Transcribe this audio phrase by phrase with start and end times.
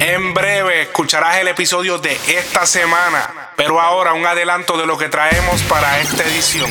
[0.00, 5.08] En breve escucharás el episodio de esta semana, pero ahora un adelanto de lo que
[5.08, 6.70] traemos para esta edición.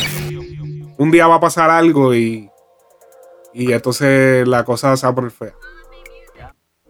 [0.97, 2.49] Un día va a pasar algo y.
[3.53, 5.53] Y entonces la cosa se va a poner fea.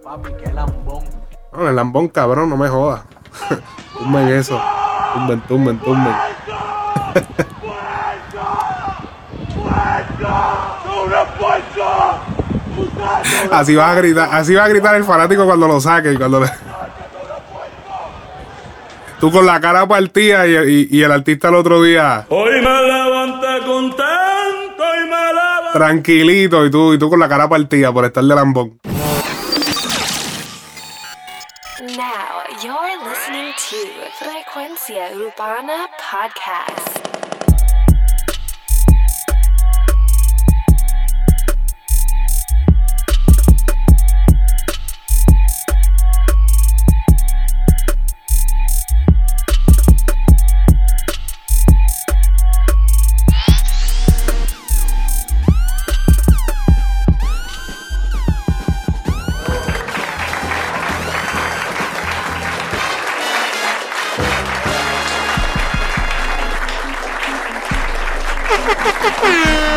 [0.03, 1.05] Papi, qué lambón.
[1.53, 3.03] No, el lambón, cabrón, no me jodas.
[3.97, 4.61] tumben eso.
[5.13, 6.15] Tumben, tumben, tumben.
[13.51, 16.39] Así va a gritar, así va a gritar el fanático cuando lo saque y cuando
[16.41, 16.51] le-
[19.19, 22.81] Tú con la cara partida y, y- y el artista el otro día Hoy me
[22.83, 25.71] levanté contento y me levanté.
[25.73, 28.79] tranquilito y tú, y tú con la cara partida por estar de lambón.
[31.81, 33.77] Now you're listening to
[34.19, 36.99] Frecuencia Urbana Podcast.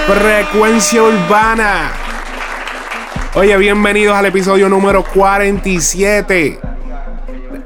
[0.06, 1.90] Frecuencia Urbana.
[3.34, 6.58] Oye, bienvenidos al episodio número 47.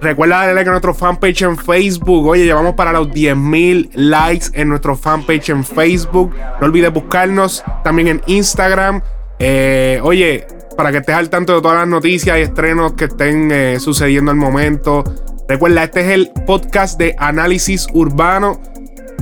[0.00, 2.26] Recuerda darle like a nuestro fanpage en Facebook.
[2.26, 6.34] Oye, llevamos para los 10.000 likes en nuestro fanpage en Facebook.
[6.60, 9.00] No olvides buscarnos también en Instagram.
[9.38, 13.50] Eh, oye, para que estés al tanto de todas las noticias y estrenos que estén
[13.52, 15.04] eh, sucediendo al momento.
[15.48, 18.60] Recuerda, este es el podcast de análisis urbano.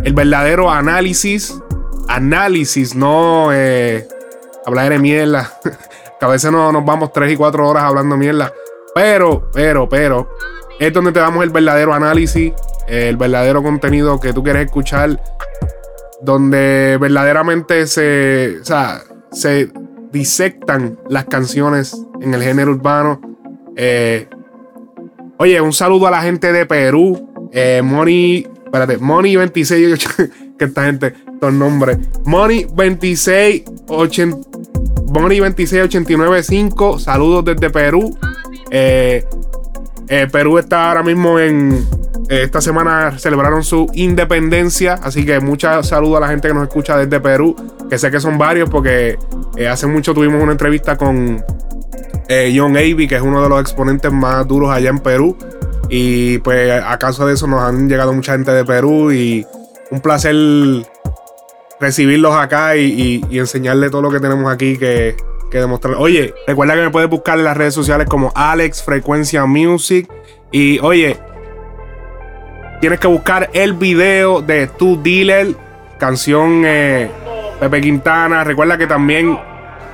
[0.02, 1.60] El verdadero análisis.
[2.10, 4.06] Análisis, no eh,
[4.66, 5.52] hablar de mierda.
[6.20, 8.52] que a veces no, nos vamos 3 y 4 horas hablando mierda.
[8.94, 10.28] Pero, pero, pero,
[10.78, 12.52] es donde te damos el verdadero análisis,
[12.88, 15.22] el verdadero contenido que tú quieres escuchar,
[16.20, 19.70] donde verdaderamente se, o sea, se
[20.10, 23.20] disectan las canciones en el género urbano.
[23.76, 24.28] Eh,
[25.38, 30.08] oye, un saludo a la gente de Perú, eh, Moni, espérate, Moni 26,
[30.58, 31.96] que esta gente, estos nombres,
[32.26, 34.36] Moni 26, 80,
[35.06, 38.14] Moni 26895, saludos desde Perú.
[38.70, 39.24] Eh,
[40.08, 41.72] eh, Perú está ahora mismo en.
[42.28, 45.00] eh, esta semana celebraron su independencia.
[45.02, 47.56] Así que muchas saludos a la gente que nos escucha desde Perú.
[47.88, 49.16] Que sé que son varios porque
[49.66, 51.42] hace mucho tuvimos una entrevista con
[52.54, 55.38] John Avey, que es uno de los exponentes más duros allá en Perú.
[55.88, 59.10] Y pues a causa de eso nos han llegado mucha gente de Perú.
[59.10, 59.46] Y
[59.90, 60.36] un placer
[61.80, 65.16] recibirlos acá y, y, enseñarle todo lo que tenemos aquí que,
[65.50, 65.94] que demostrar.
[65.96, 70.08] Oye, recuerda que me puedes buscar en las redes sociales como Alex Frecuencia Music.
[70.52, 71.16] Y oye,
[72.80, 75.54] tienes que buscar el video de Tu Dealer,
[75.98, 77.10] canción eh,
[77.58, 78.44] Pepe Quintana.
[78.44, 79.38] Recuerda que también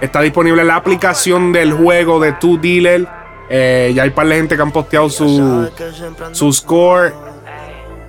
[0.01, 3.07] está disponible la aplicación del juego de Tu Dealer.
[3.49, 5.71] Eh, ya hay par de gente que han posteado su,
[6.33, 7.26] su score.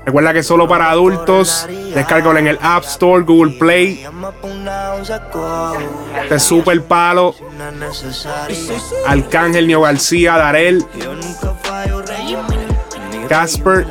[0.08, 1.68] Recuerda que solo para adultos.
[1.94, 4.08] Descárgalo en el App Store, Google Play.
[6.24, 7.36] Este super palo.
[9.06, 10.86] Arcángel, Nio García, Darel,
[13.28, 13.86] Casper.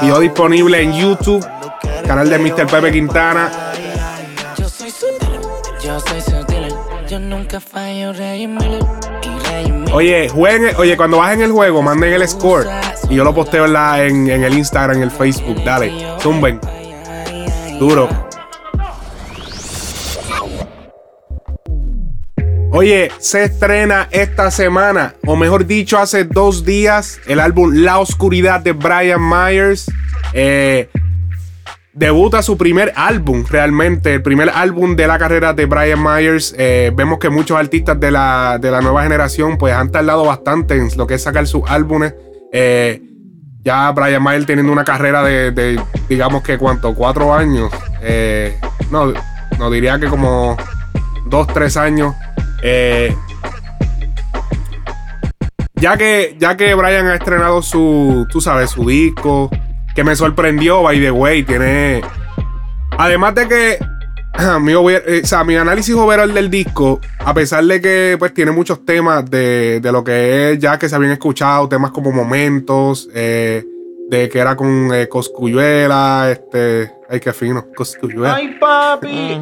[0.00, 1.46] Video disponible en YouTube.
[2.04, 2.66] Canal de Mr.
[2.66, 3.48] Pepe Quintana.
[4.58, 5.06] Yo soy su
[5.80, 6.34] yo soy su.
[7.08, 8.82] Yo nunca fallo, Rey Miller.
[9.92, 12.66] Oye, jueguen, oye, cuando bajen el juego, manden el score.
[13.08, 15.62] Y yo lo posteo en, la- en, en el Instagram, en el Facebook.
[15.64, 16.60] Dale, zumben.
[17.78, 18.08] Duro.
[22.72, 28.60] Oye, se estrena esta semana, o mejor dicho, hace dos días, el álbum La Oscuridad
[28.60, 29.86] de Brian Myers.
[30.34, 30.90] Eh,
[31.96, 36.54] debuta su primer álbum, realmente, el primer álbum de la carrera de Brian Myers.
[36.58, 40.76] Eh, vemos que muchos artistas de la, de la nueva generación pues han tardado bastante
[40.76, 42.14] en lo que es sacar sus álbumes.
[42.52, 43.02] Eh,
[43.64, 47.72] ya Brian Myers teniendo una carrera de, digamos que cuánto, cuatro años.
[48.02, 48.60] Eh,
[48.90, 49.14] no,
[49.58, 50.56] no diría que como
[51.26, 52.14] dos, tres años.
[55.76, 59.50] Ya que, ya que Brian ha estrenado su, tú sabes, su disco,
[59.96, 62.02] que me sorprendió, by the way, tiene...
[62.98, 63.78] Además de que
[64.60, 68.52] mi, eh, o sea, mi análisis overall del disco, a pesar de que pues tiene
[68.52, 73.08] muchos temas de, de lo que es ya que se habían escuchado, temas como momentos,
[73.14, 73.64] eh,
[74.08, 78.34] de que era con eh, Coscuyuela, este, ay qué fino, Coscuyuela.
[78.36, 79.40] Ay, papi.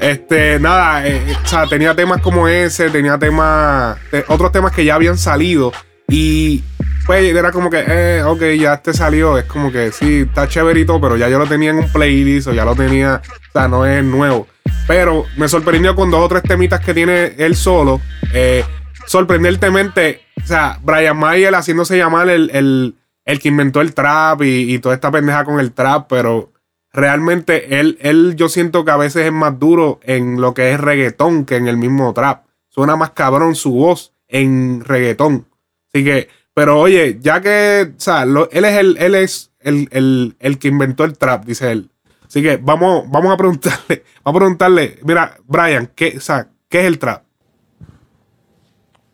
[0.00, 4.72] Este, nada, eh, eh, o sea, tenía temas como ese, tenía temas, te- otros temas
[4.72, 5.72] que ya habían salido
[6.08, 6.62] y
[7.06, 11.00] pues era como que, eh, ok, ya este salió, es como que sí, está chéverito,
[11.00, 13.84] pero ya yo lo tenía en un playlist o ya lo tenía, o sea, no
[13.86, 14.46] es nuevo.
[14.86, 18.00] Pero me sorprendió con dos o tres temitas que tiene él solo.
[18.32, 18.64] Eh,
[19.06, 24.74] sorprendentemente, o sea, Brian Mayer haciéndose llamar el, el, el que inventó el trap y,
[24.74, 26.52] y toda esta pendeja con el trap, pero
[26.92, 30.80] realmente él, él yo siento que a veces es más duro en lo que es
[30.80, 32.44] reggaetón que en el mismo trap.
[32.68, 35.46] Suena más cabrón su voz en reggaetón.
[35.92, 39.88] Así que, pero oye, ya que, o sea, lo- él es el, él es el,
[39.92, 41.90] el- el que inventó el trap, dice él.
[42.26, 46.80] Así que vamos, vamos a preguntarle, vamos a preguntarle, mira, Brian, ¿qué, o sea, ¿qué
[46.80, 47.24] es el trap?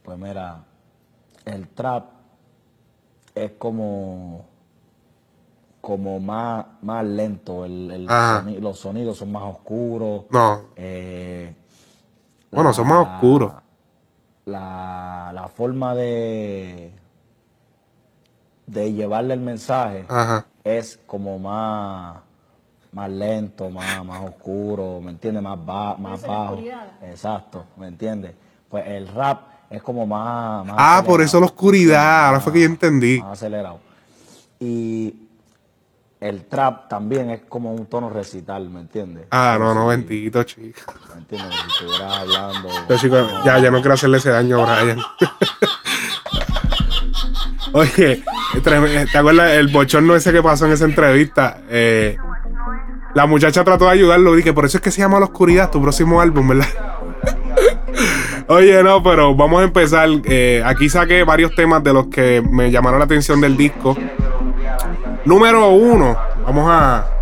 [0.02, 0.64] Pues mira,
[1.44, 2.06] el trap
[3.34, 4.48] es como
[5.80, 8.42] como más, más lento, el, el Ajá.
[8.44, 10.24] soni- los sonidos son más oscuros.
[10.30, 11.54] No, eh,
[12.50, 13.52] bueno, son más oscuros.
[14.44, 16.92] La, la forma de,
[18.70, 20.46] de llevarle el mensaje Ajá.
[20.62, 22.18] es como más,
[22.92, 25.42] más lento, más, más oscuro, ¿me entiendes?
[25.42, 26.58] Más, ba- más bajo.
[27.02, 28.32] Exacto, ¿me entiendes?
[28.68, 29.40] Pues el rap
[29.70, 30.64] es como más...
[30.66, 31.46] más Ah, por eso la acelerado.
[31.46, 33.20] oscuridad, ahora fue que yo entendí.
[33.20, 33.80] Más acelerado.
[34.60, 35.14] Y
[36.20, 39.26] el trap también es como un tono recital, ¿me entiendes?
[39.30, 40.80] Ah, no, no, bendito, chico.
[41.14, 41.54] ¿Me entiendes?
[41.56, 42.68] Si estuvieras hablando...
[42.98, 45.00] Chico, ya, ya no quiero hacerle ese daño a Brian.
[47.72, 48.22] Oye,
[48.62, 51.58] ¿te acuerdas el bochorno ese que pasó en esa entrevista?
[51.68, 52.16] Eh,
[53.14, 54.34] la muchacha trató de ayudarlo.
[54.34, 56.66] Dije, por eso es que se llama La Oscuridad, tu próximo álbum, ¿verdad?
[58.48, 60.08] Oye, no, pero vamos a empezar.
[60.24, 63.96] Eh, aquí saqué varios temas de los que me llamaron la atención del disco.
[65.24, 67.19] Número uno, vamos a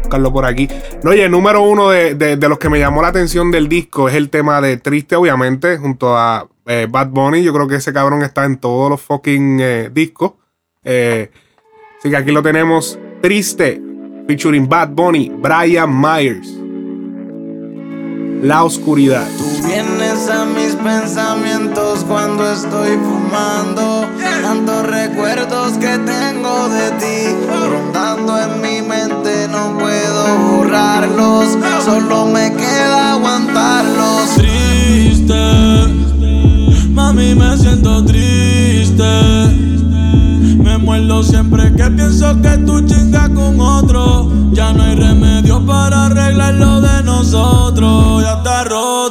[0.00, 0.68] buscarlo por aquí.
[1.02, 3.68] No, oye, el número uno de, de- de los que me llamó la atención del
[3.68, 7.42] disco es el tema de Triste, obviamente, junto a eh, Bad Bunny.
[7.42, 10.32] Yo creo que ese cabrón está en todos los fucking eh, discos.
[10.84, 11.30] Eh,
[11.98, 12.98] así que aquí lo tenemos.
[13.20, 13.80] Triste,
[14.26, 16.52] featuring Bad Bunny, Brian Myers.
[18.42, 19.26] La oscuridad.
[19.38, 24.06] Tú vienes a mis pensamientos cuando estoy fumando.
[24.42, 27.36] Tantos recuerdos que tengo de ti.
[27.68, 28.85] Rondando en mi
[31.86, 34.34] Solo me queda aguantarlos.
[34.34, 35.34] triste.
[36.90, 39.04] Mami, me siento triste.
[40.64, 44.28] Me muerdo siempre que pienso que tú chingas con otro.
[44.50, 48.20] Ya no hay remedio para arreglar lo de nosotros.
[48.20, 49.05] Ya está roto.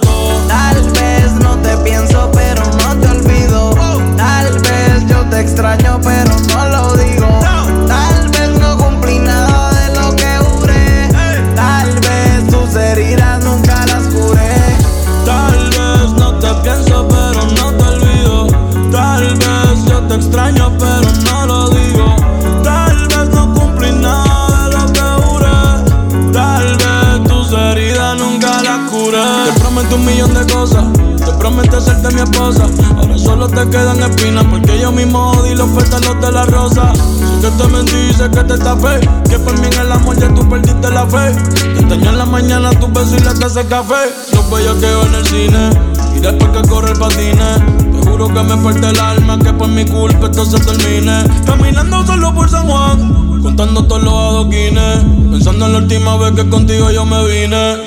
[33.55, 36.93] Te quedan espinas porque yo mismo di los pétalos de la rosa.
[36.93, 38.99] Sé que te mentí, sé que te tapé.
[39.29, 41.33] Que por mí en el amor ya tú perdiste la fe.
[41.73, 44.11] Te extraño en la mañana tu beso y la taza de café.
[44.33, 45.69] Los bellos que en el cine.
[46.15, 47.93] Y después que corre el patine.
[47.93, 49.39] Te juro que me parte el alma.
[49.39, 51.23] Que por mi culpa esto se termine.
[51.45, 53.41] Caminando solo por San Juan.
[53.41, 54.99] Contando todos los adoquines.
[55.31, 57.84] Pensando en la última vez que contigo yo me vine.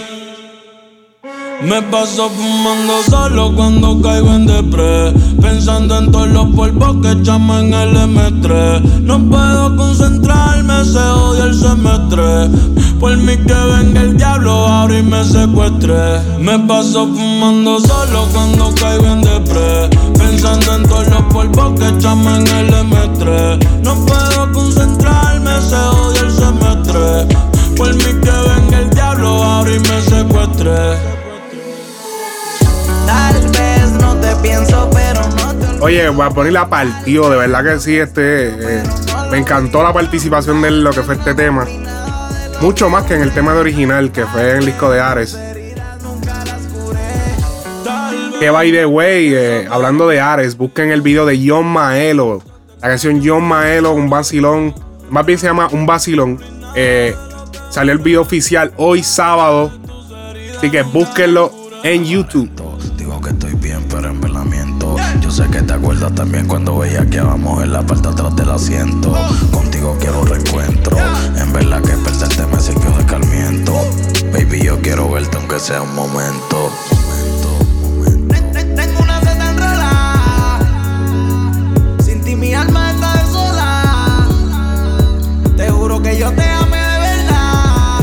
[1.69, 7.61] Me paso fumando solo cuando caigo en depre Pensando en todos los polvos que echamos
[7.61, 12.49] en el M3 No puedo concentrarme, se odia el semestre.
[12.99, 16.23] Por mí que venga el diablo ahora y me secuestre.
[16.41, 22.39] Me paso fumando solo cuando caigo en depre Pensando en todos los polvos que echamos
[22.39, 27.37] en el M3 No puedo concentrarme, se odia el semestre.
[27.77, 31.08] Por mí que venga el diablo ahora y me secuestre
[35.81, 38.83] Oye, Bad Bunny la partió, de verdad que sí, este, eh,
[39.31, 41.67] me encantó la participación de lo que fue este tema.
[42.61, 45.39] Mucho más que en el tema de original, que fue en el disco de Ares.
[48.41, 52.43] Que by the way, eh, hablando de Ares, busquen el video de John Maelo.
[52.81, 54.75] La canción John Maelo, un vacilón.
[55.11, 56.41] Más bien se llama Un vacilón.
[56.75, 57.15] Eh,
[57.71, 59.71] salió el video oficial hoy sábado.
[60.57, 61.53] Así que búsquenlo
[61.85, 62.51] en YouTube.
[65.39, 69.15] Sé que te acuerdas también cuando veía que íbamos en la parte atrás del asiento.
[69.53, 70.97] Contigo quiero reencuentro.
[71.37, 73.73] En verdad que perderte me sirvió de calmiento.
[74.33, 76.73] Baby, yo quiero verte aunque sea un momento.
[85.57, 88.01] Te juro que yo te amé de verdad.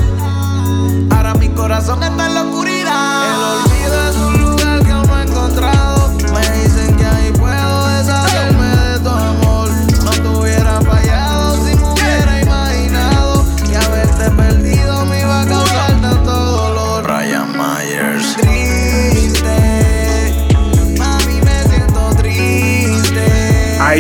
[1.12, 2.44] Ahora mi corazón está en la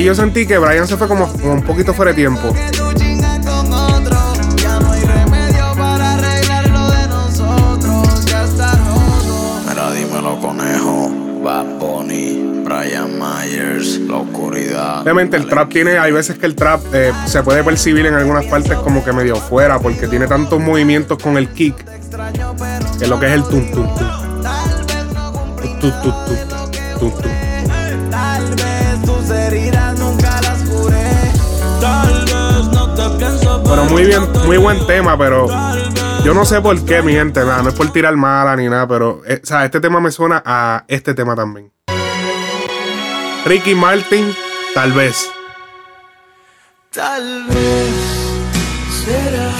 [0.05, 2.53] yo sentí que Brian se fue como, como un poquito fuera de tiempo.
[9.67, 11.11] Mira, dímelo, conejo.
[11.43, 15.01] Bad Bunny, Brian Myers, la oscuridad.
[15.01, 18.45] Obviamente el trap tiene, hay veces que el trap eh, se puede percibir en algunas
[18.45, 21.75] partes como que medio fuera, porque tiene tantos movimientos con el kick,
[22.97, 24.07] que es lo que es el tum tum tum.
[25.79, 26.11] Tu, tu, tu,
[26.99, 27.19] tu, tu.
[27.19, 27.34] Tal
[33.67, 35.47] Pero muy bien, muy buen tema, pero
[36.23, 38.87] yo no sé por qué, mi gente, nada, no es por tirar mala ni nada,
[38.87, 41.71] pero eh, o sea, este tema me suena a este tema también.
[43.45, 44.33] Ricky Martin,
[44.73, 45.29] tal vez.
[46.91, 47.93] Tal vez
[49.05, 49.51] será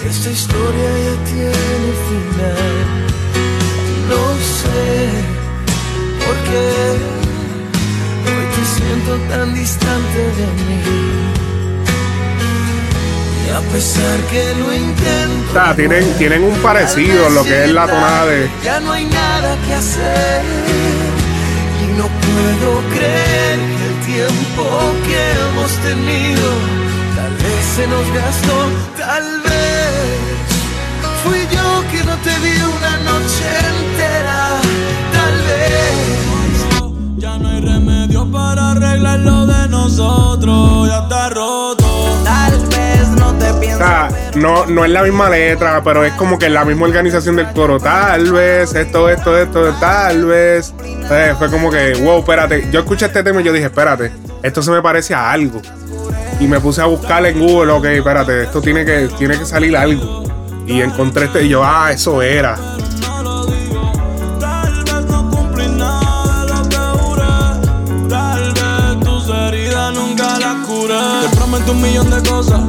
[0.00, 3.02] que esta historia ya tiene final.
[4.08, 5.10] No sé
[6.24, 6.64] por qué
[8.28, 11.21] hoy te siento tan distante de mí.
[13.54, 15.50] A pesar que lo intento.
[15.50, 18.50] O sea, tienen, tienen un parecido en lo que es la tonada de.
[18.64, 20.42] Ya no hay nada que hacer.
[21.82, 24.64] Y no puedo creer que el tiempo
[25.06, 26.48] que hemos tenido
[27.16, 28.56] tal vez se nos gastó.
[28.98, 30.32] Tal vez
[31.22, 33.44] fui yo que no te vi una noche
[33.74, 34.60] entera.
[35.12, 37.18] Tal vez.
[37.18, 40.88] Ya no hay remedio para arreglar lo de nosotros.
[40.88, 41.81] Ya está roto.
[43.70, 47.36] O sea, no, no es la misma letra, pero es como que la misma organización
[47.36, 47.78] del coro.
[47.78, 50.74] Tal vez, esto, esto, esto, tal vez.
[51.04, 52.68] O sea, fue como que, wow, espérate.
[52.70, 55.60] Yo escuché este tema y yo dije, espérate, esto se me parece a algo.
[56.40, 59.76] Y me puse a buscar en Google, ok, espérate, esto tiene que, tiene que salir
[59.76, 60.24] algo.
[60.66, 62.56] Y encontré este y yo, ah, eso era.
[63.00, 63.92] No lo digo.
[64.40, 68.08] Tal vez no cumplí nada de lo que juré.
[68.08, 70.94] Tal vez tus heridas nunca las curé.
[71.28, 72.60] Te prometo un millón de cosas.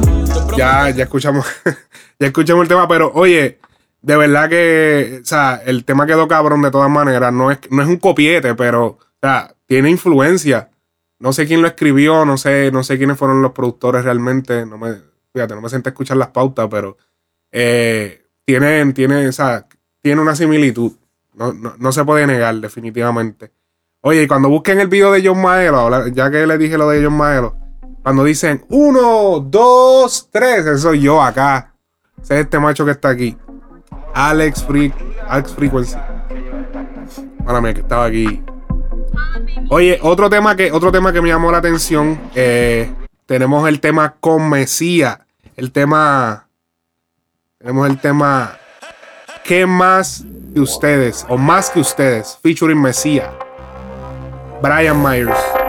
[0.56, 1.46] Ya, ya escuchamos,
[2.18, 3.58] ya escuchamos el tema, pero oye,
[4.02, 7.32] de verdad que, o sea, el tema quedó cabrón de todas maneras.
[7.32, 10.70] No es, no es un copiete, pero, o sea, tiene influencia.
[11.18, 14.66] No sé quién lo escribió, no sé, no sé quiénes fueron los productores realmente.
[14.66, 14.96] No me,
[15.32, 16.98] fíjate, no me senté a escuchar las pautas, pero
[17.50, 19.66] eh, tiene, tiene, o sea,
[20.02, 20.92] tiene una similitud.
[21.32, 23.52] No, no, no se puede negar, definitivamente.
[24.02, 27.02] Oye, y cuando busquen el video de John Maelo, ya que les dije lo de
[27.02, 27.56] John Maelo,
[28.04, 31.72] cuando dicen uno, dos, tres, eso soy yo acá.
[32.22, 33.34] Ese es este macho que está aquí.
[34.12, 34.94] Alex Freak,
[35.26, 35.96] Alex Frequency.
[37.46, 38.42] Para mí, que estaba aquí.
[39.70, 42.20] Oye, otro tema que, otro tema que me llamó la atención.
[42.34, 42.92] eh,
[43.24, 45.20] tenemos el tema con Mesía.
[45.56, 46.46] El tema.
[47.58, 48.58] Tenemos el tema.
[49.44, 51.24] ¿Qué más que ustedes?
[51.30, 52.38] O más que ustedes.
[52.42, 53.32] Featuring Mesía.
[54.60, 55.63] Brian Myers.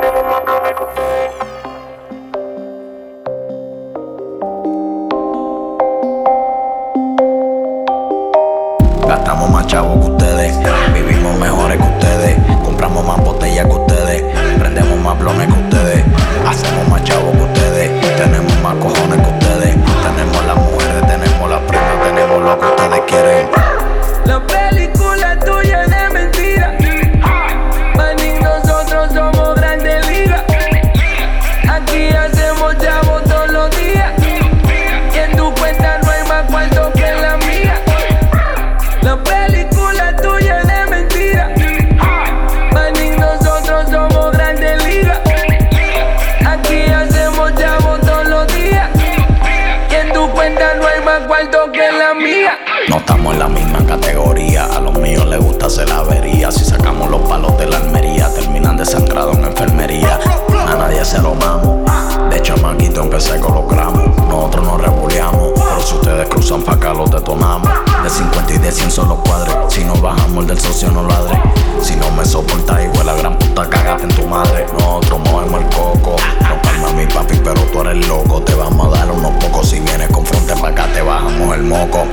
[74.04, 74.66] en tu madre.
[74.74, 76.16] Nosotros movemos el coco.
[76.42, 78.42] No calma mi papi, pero tú eres loco.
[78.42, 79.70] Te vamos a dar unos pocos.
[79.70, 82.06] Si vienes con fronte para acá, te bajamos el moco.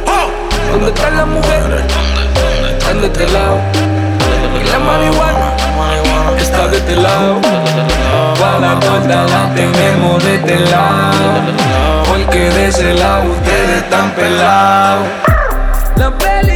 [0.71, 1.83] ¿Dónde están las mujeres?
[2.79, 3.59] Están de este lado.
[4.61, 5.57] Y la marihuana
[6.39, 7.41] está de este lado.
[8.41, 11.43] Para la torta la tenemos de este lado.
[12.09, 15.09] Porque de ese lado ustedes están pelados.
[15.97, 16.52] La peli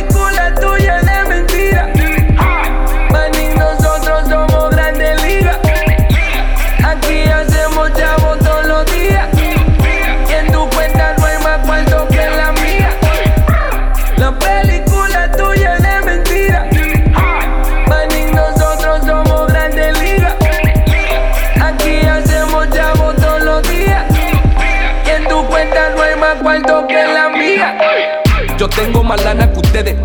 [29.07, 29.97] más lana que ustedes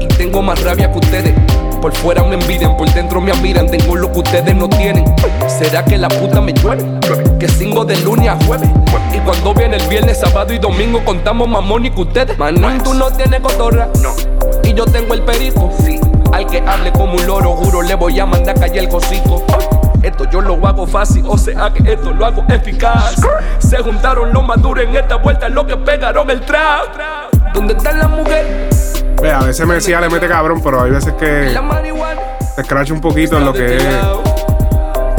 [0.00, 1.34] y tengo más rabia que ustedes.
[1.80, 3.66] Por fuera me envidian, por dentro me admiran.
[3.66, 5.04] Tengo lo que ustedes no tienen.
[5.48, 6.84] ¿Será que la puta me llueve?
[7.38, 8.68] Que singo de lunes a jueves.
[9.14, 12.38] Y cuando viene el viernes, sábado y domingo contamos más money que ustedes.
[12.38, 13.88] Manín, tú no tienes cotorra.
[14.02, 14.14] No.
[14.62, 15.72] Y yo tengo el perico.
[15.82, 15.98] Sí.
[16.32, 19.42] Al que hable como un loro, juro, le voy a mandar a calle el cosico.
[20.02, 23.16] Esto yo lo hago fácil, o sea que esto lo hago eficaz.
[23.58, 27.19] Se juntaron los maduros en esta vuelta, lo que pegaron el trap.
[27.54, 29.04] ¿Dónde están las mujeres?
[29.20, 31.82] Ve, a veces me decía le mete cabrón, pero hay veces que La
[32.54, 33.84] se escracha un poquito en lo que es.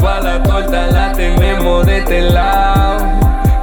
[0.02, 3.06] Pa' la torta la tenemos de este lado.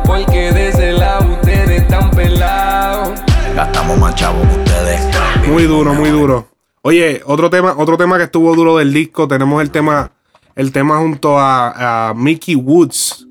[0.05, 3.21] Porque de ese lado ustedes están pelados.
[3.55, 5.01] Gastamos más chavos que ustedes.
[5.49, 6.49] Muy duro, muy duro.
[6.83, 10.13] Oye, otro tema, otro tema que estuvo duro del disco, tenemos el tema,
[10.55, 13.27] el tema junto a, a Mickey Woods.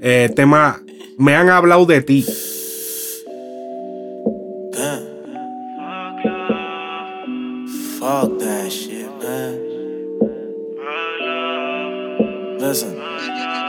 [0.00, 0.78] Eh, tema
[1.18, 2.26] Me han hablado de ti.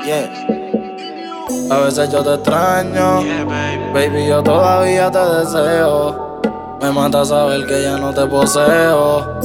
[0.06, 0.30] Yeah.
[1.72, 3.22] A veces yo te extraño,
[3.94, 6.42] baby, yo todavía te deseo.
[6.82, 9.40] Me mata saber que ya no te poseo.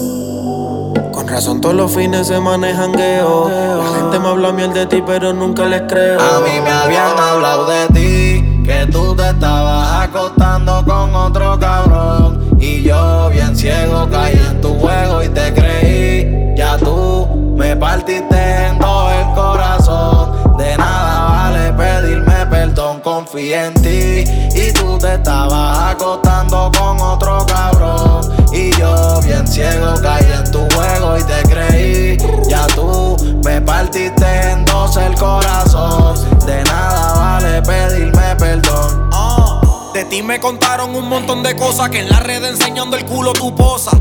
[1.12, 3.49] Con razón todos los fines se manejan gueo.
[3.49, 6.21] La gente me habla miel de ti, pero nunca les creo.
[6.21, 12.56] A mí me habían hablado de ti, que tú te estabas acostando con otro cabrón.
[12.59, 16.54] Y yo bien ciego caí en tu juego y te creí.
[16.56, 20.38] Ya tú me partiste en todo el corazón.
[20.69, 24.25] De nada vale pedirme perdón, confío en ti.
[24.54, 28.21] Y tú te estabas acostando con otro cabrón.
[28.52, 32.19] Y yo bien ciego caí en tu juego y te creí.
[32.50, 36.17] Ya tú me partiste en dos el corazón.
[36.45, 39.09] De nada vale pedirme perdón.
[39.15, 39.63] Ah,
[39.95, 43.33] de ti me contaron un montón de cosas que en la red enseñando el culo
[43.33, 43.93] tu posa.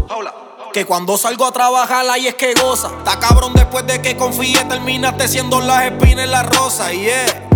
[0.78, 2.90] Que cuando salgo a trabajar ahí es que goza.
[3.00, 6.94] Está cabrón después de que confíe terminaste siendo las espinas en la rosa.
[6.94, 7.50] Yeah.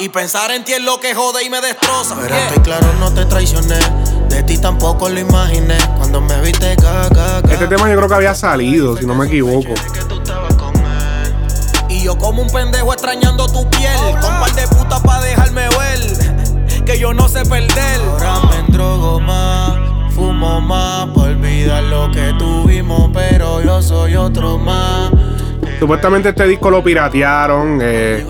[0.00, 2.16] Y pensar en ti es lo que jode y me destroza.
[2.20, 2.48] Pero yeah.
[2.48, 3.78] estoy claro, no te traicioné.
[4.28, 5.78] De ti tampoco lo imaginé.
[5.98, 9.72] Cuando me viste caca, Este tema yo creo que había salido, si no me equivoco.
[11.88, 13.96] Y yo como un pendejo extrañando tu piel.
[14.20, 16.84] Con par de putas pa' dejarme ver.
[16.84, 18.00] Que yo no sé perder.
[18.00, 24.58] Ahora me endrogo más, fumo más, por olvidar lo que tuvimos, pero yo soy otro
[24.58, 25.10] más.
[25.78, 28.26] Supuestamente este disco lo piratearon eh,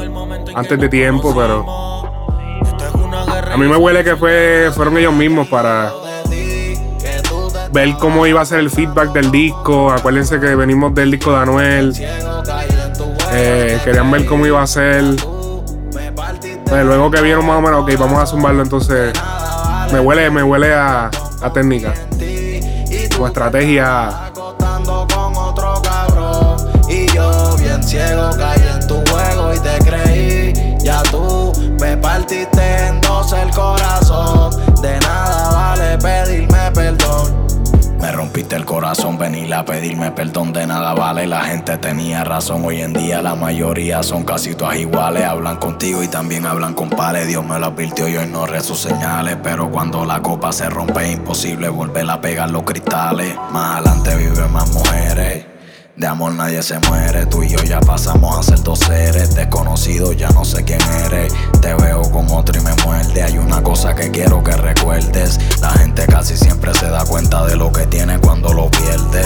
[0.55, 1.65] antes de tiempo, pero
[3.51, 5.93] a mí me huele que fue, fueron ellos mismos para
[7.73, 9.91] ver cómo iba a ser el feedback del disco.
[9.91, 11.95] Acuérdense que venimos del disco de Anuel.
[13.33, 15.05] Eh, querían ver cómo iba a ser.
[16.67, 19.13] Pues luego que vieron más o menos, ok, vamos a zumbarlo entonces.
[19.93, 21.11] Me huele, me huele a,
[21.41, 21.95] a técnica.
[23.19, 24.31] O estrategia.
[24.35, 26.57] con otro cabrón.
[26.89, 30.77] Y yo bien ciego caí en tu juego y te creí.
[30.83, 34.10] Ya tú me partiste en dos el corazón.
[38.49, 41.27] El corazón, venir a pedirme perdón de nada vale.
[41.27, 45.25] La gente tenía razón, hoy en día la mayoría son casi todas iguales.
[45.25, 47.27] Hablan contigo y también hablan con pares.
[47.27, 49.37] Dios me lo advirtió, yo ignoré sus señales.
[49.43, 53.35] Pero cuando la copa se rompe imposible volver a pegar los cristales.
[53.53, 55.50] Más adelante viven más mujeres.
[56.01, 60.17] De amor nadie se muere, tú y yo ya pasamos a ser dos seres desconocidos,
[60.17, 61.31] ya no sé quién eres.
[61.61, 63.23] Te veo con otro y me muerde.
[63.23, 65.39] Hay una cosa que quiero que recuerdes.
[65.61, 69.23] La gente casi siempre se da cuenta de lo que tiene cuando lo pierde.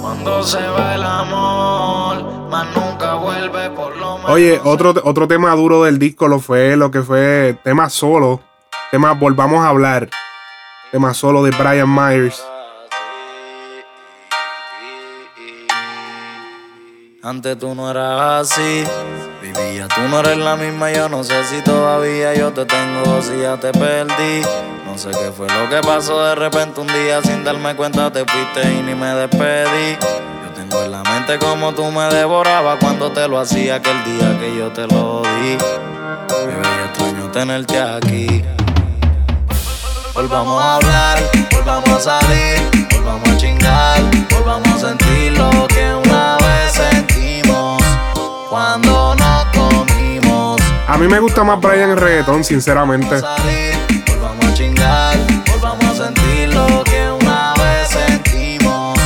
[0.00, 4.30] Cuando se va el amor, más nunca vuelve por lo menos.
[4.30, 8.40] Oye, otro, otro tema duro del disco lo fue lo que fue tema solo.
[8.92, 10.08] Tema Volvamos a hablar.
[10.92, 12.40] Tema solo de Brian Myers.
[17.26, 18.84] Antes tú no eras así,
[19.42, 23.40] vivía, tú no eres la misma, yo no sé si todavía yo te tengo si
[23.40, 24.42] ya te perdí.
[24.86, 28.24] No sé qué fue lo que pasó de repente un día sin darme cuenta te
[28.24, 29.96] fuiste y ni me despedí.
[30.00, 34.38] Yo tengo el la mente como tú me devoraba cuando te lo hacía aquel día
[34.38, 35.58] que yo te lo di.
[36.46, 38.44] Bebé, extraño tenerte aquí.
[40.14, 41.18] Volvamos a hablar,
[41.50, 46.05] volvamos a salir, volvamos a chingar, volvamos a sentir lo que
[48.50, 50.60] cuando nos comimos.
[50.88, 53.20] A mí me gusta más Brian en reggaetón, sinceramente.
[53.20, 55.16] Salir, volvamos a chingar,
[55.50, 58.98] volvamos a sentir lo que una vez sentimos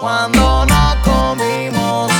[0.00, 2.12] cuando nos comimos.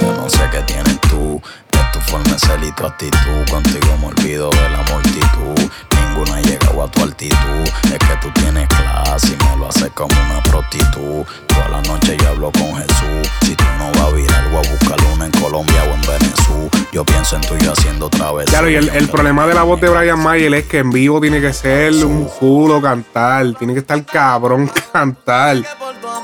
[0.00, 1.40] Yo no sé qué tienes tú,
[1.72, 3.50] de tu forma de ser y tu actitud.
[3.50, 5.70] Contigo me olvido de la multitud.
[6.16, 7.64] Ninguna ha llegado a tu altitud.
[7.84, 11.26] Es que tú tienes clase y me lo haces como una prostitud.
[11.46, 13.30] Toda la noche yo hablo con Jesús.
[13.42, 16.70] Si tú no vas a virar, voy a buscar una en Colombia o en Venezuela.
[16.90, 18.48] Yo pienso en tú y yo haciendo otra vez.
[18.48, 21.20] Claro, y el, el problema de la voz de Brian Mayer es que en vivo
[21.20, 23.52] tiene que ser un culo cantar.
[23.58, 25.58] Tiene que estar cabrón cantar.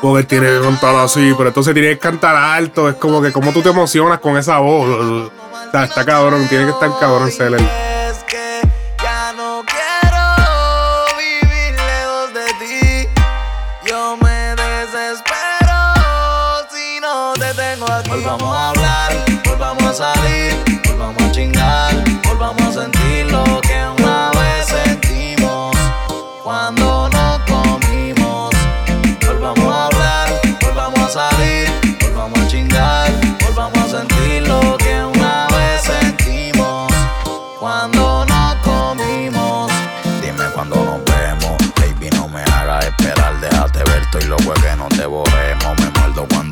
[0.01, 2.89] Porque tiene que cantar así, pero entonces tiene que cantar alto.
[2.89, 5.31] Es como que, como tú te emocionas con esa voz?
[5.71, 7.92] Sea, está cabrón, tiene que estar cabrón ser él.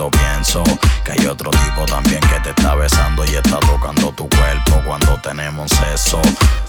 [0.00, 0.64] Cuando pienso
[1.04, 5.20] que hay otro tipo también que te está besando y está tocando tu cuerpo cuando
[5.22, 6.22] tenemos sexo.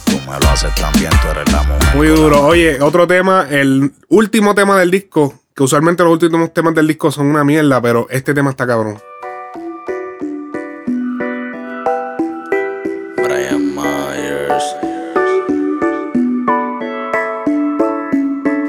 [0.05, 1.95] Tú me lo haces también, tú eres la mujer.
[1.95, 2.45] Muy duro.
[2.45, 7.09] Oye, otro tema, el último tema del disco, que usualmente los últimos temas del disco
[7.09, 8.99] son una mierda, pero este tema está cabrón.
[13.15, 14.75] Brian Myers.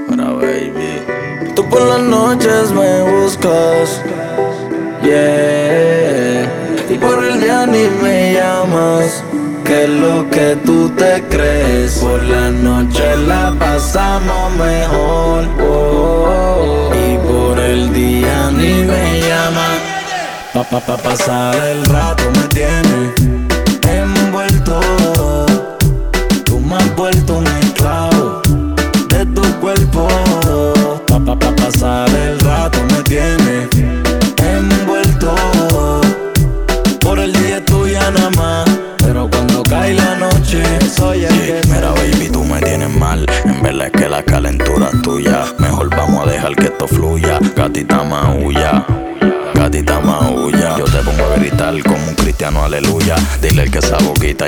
[0.08, 1.52] Para baby.
[1.56, 4.02] Tú por las noches me buscas,
[6.88, 9.22] Y por el día ni me llamas.
[9.64, 11.98] Que es lo que tú te crees.
[11.98, 15.48] Por la noche la pasamos mejor.
[15.60, 16.90] oh.
[16.94, 19.78] Y por el día ni me llamas.
[20.52, 23.21] Pa, pa, pa pasar el rato me tienes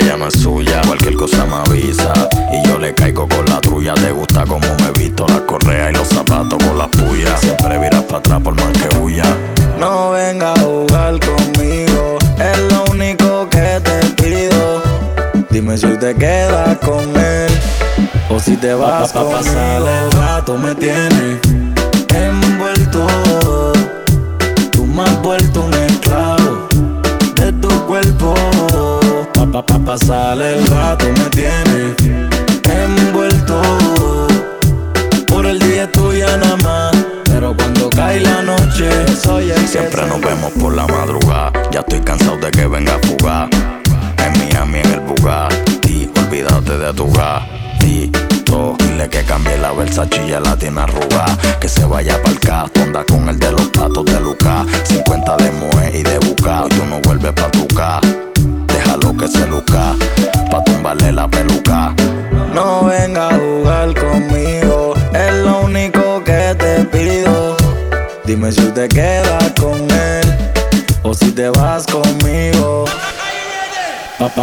[0.01, 0.81] ya no es suya.
[0.87, 2.13] Cualquier cosa me avisa.
[2.53, 3.95] Y yo le caigo con la trulla.
[3.95, 7.41] Te gusta como me he visto la correa y los zapatos con las puyas.
[7.41, 9.25] Siempre viras para atrás por más que huya.
[9.79, 14.83] No venga a jugar conmigo, es lo único que te pido.
[15.51, 17.51] Dime si te quedas con él
[18.31, 21.34] o si te vas pa, pa, pasar el rato me tienes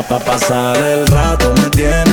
[0.02, 2.11] Pa, pa, pa pasar el rato me tienes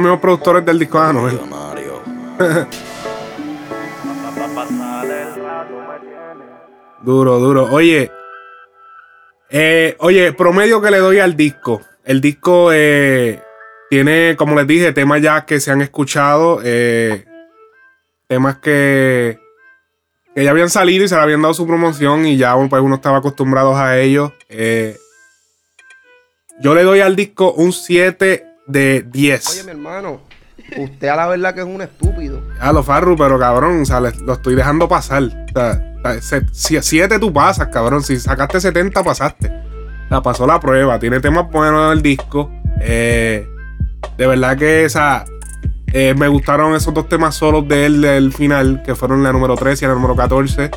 [0.00, 1.34] los mismos productores del disco de Anuel.
[1.34, 2.02] Millonario.
[7.02, 7.64] Duro, duro.
[7.70, 8.10] Oye,
[9.50, 11.82] eh, oye, promedio que le doy al disco.
[12.04, 13.42] El disco eh,
[13.88, 17.24] tiene, como les dije, temas ya que se han escuchado, eh,
[18.26, 19.38] temas que,
[20.34, 22.96] que ya habían salido y se le habían dado su promoción y ya pues, uno
[22.96, 24.32] estaba acostumbrado a ellos.
[26.60, 29.50] Yo le doy al disco un 7 de 10.
[29.50, 30.20] Oye, mi hermano,
[30.78, 32.42] usted a la verdad que es un estúpido.
[32.60, 35.22] A lo Farru, pero cabrón, o sea, le- lo estoy dejando pasar.
[35.24, 38.02] O sea, 7 tú pasas, cabrón.
[38.02, 39.48] Si sacaste 70, pasaste.
[40.06, 40.98] O sea, pasó la prueba.
[40.98, 42.50] Tiene temas buenos el disco.
[42.80, 43.46] Eh,
[44.16, 45.24] de verdad que, o sea,
[45.92, 49.56] eh, me gustaron esos dos temas solos de él del final, que fueron la número
[49.56, 50.70] 13 y la número 14.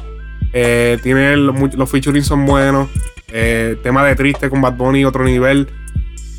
[0.54, 2.90] Eh, tiene el- los featuring son buenos.
[3.36, 5.68] Eh, tema de triste con Bad Bunny, otro nivel.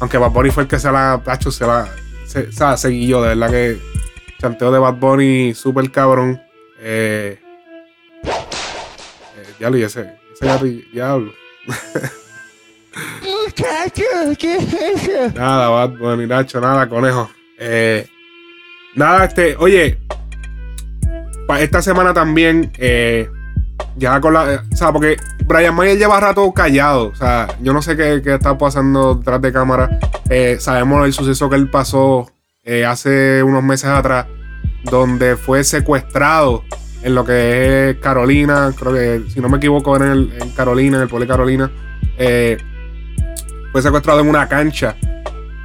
[0.04, 1.18] Aunque Bad Bunny fue el que se la.
[1.24, 1.88] Tacho, se la.
[2.26, 2.50] Se,
[3.06, 3.78] yo, de verdad que.
[4.38, 6.42] Chanteo de Bad Bunny, súper cabrón.
[6.78, 7.38] Eh,
[8.22, 11.32] eh, diablo, y ese, ese gato, y- diablo.
[15.34, 17.30] Nada, Bad Bunny, Nacho, nada, conejo.
[17.58, 18.06] Eh,
[18.94, 19.98] nada, este, oye,
[21.60, 23.30] esta semana también, eh,
[23.96, 24.54] ya con la.
[24.54, 27.08] eh, O sea, porque Brian Mayer lleva rato callado.
[27.08, 29.98] O sea, yo no sé qué, qué está pasando detrás de cámara.
[30.28, 32.30] Eh, sabemos el suceso que él pasó
[32.64, 34.26] eh, hace unos meses atrás,
[34.84, 36.64] donde fue secuestrado
[37.02, 38.72] en lo que es Carolina.
[38.78, 41.70] Creo que, si no me equivoco, en, el, en Carolina, en el pueblo de Carolina.
[43.72, 44.96] Fue secuestrado en una cancha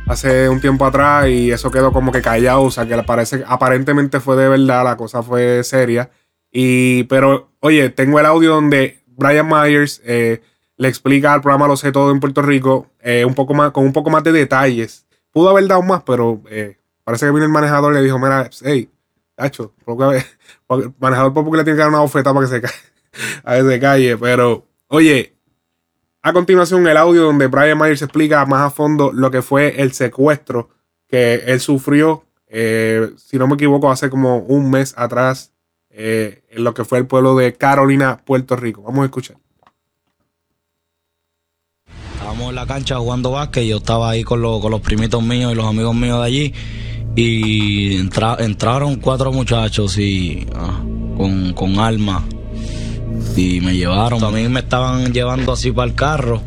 [0.07, 2.63] hace un tiempo atrás y eso quedó como que callado.
[2.63, 6.09] O sea, que parece, aparentemente fue de verdad, la cosa fue seria.
[6.51, 10.41] Y, pero, oye, tengo el audio donde Brian Myers eh,
[10.77, 13.85] le explica al programa Lo sé todo en Puerto Rico eh, un poco más, con
[13.85, 15.05] un poco más de detalles.
[15.31, 18.49] Pudo haber dado más, pero eh, parece que vino el manejador y le dijo, mira,
[18.63, 18.89] hey,
[19.35, 20.23] Tacho, porque,
[20.69, 22.71] el manejador por poco le tiene que dar una bofeta para que se, ca-
[23.43, 24.17] a que se calle.
[24.17, 25.35] Pero, oye,
[26.21, 29.93] a continuación el audio donde Brian Myers explica más a fondo lo que fue el
[29.93, 30.69] secuestro
[31.07, 35.53] que él sufrió, eh, si no me equivoco, hace como un mes atrás
[36.01, 38.81] eh, en lo que fue el pueblo de Carolina, Puerto Rico.
[38.83, 39.35] Vamos a escuchar.
[42.13, 45.51] Estábamos en la cancha jugando básquet yo estaba ahí con, los- con los primitos míos
[45.51, 46.53] y los amigos míos de allí.
[47.15, 50.81] Y entra- entraron cuatro muchachos y ah,
[51.17, 52.23] con, con armas
[53.35, 54.23] y me llevaron.
[54.23, 56.41] A mí me estaban llevando así para el carro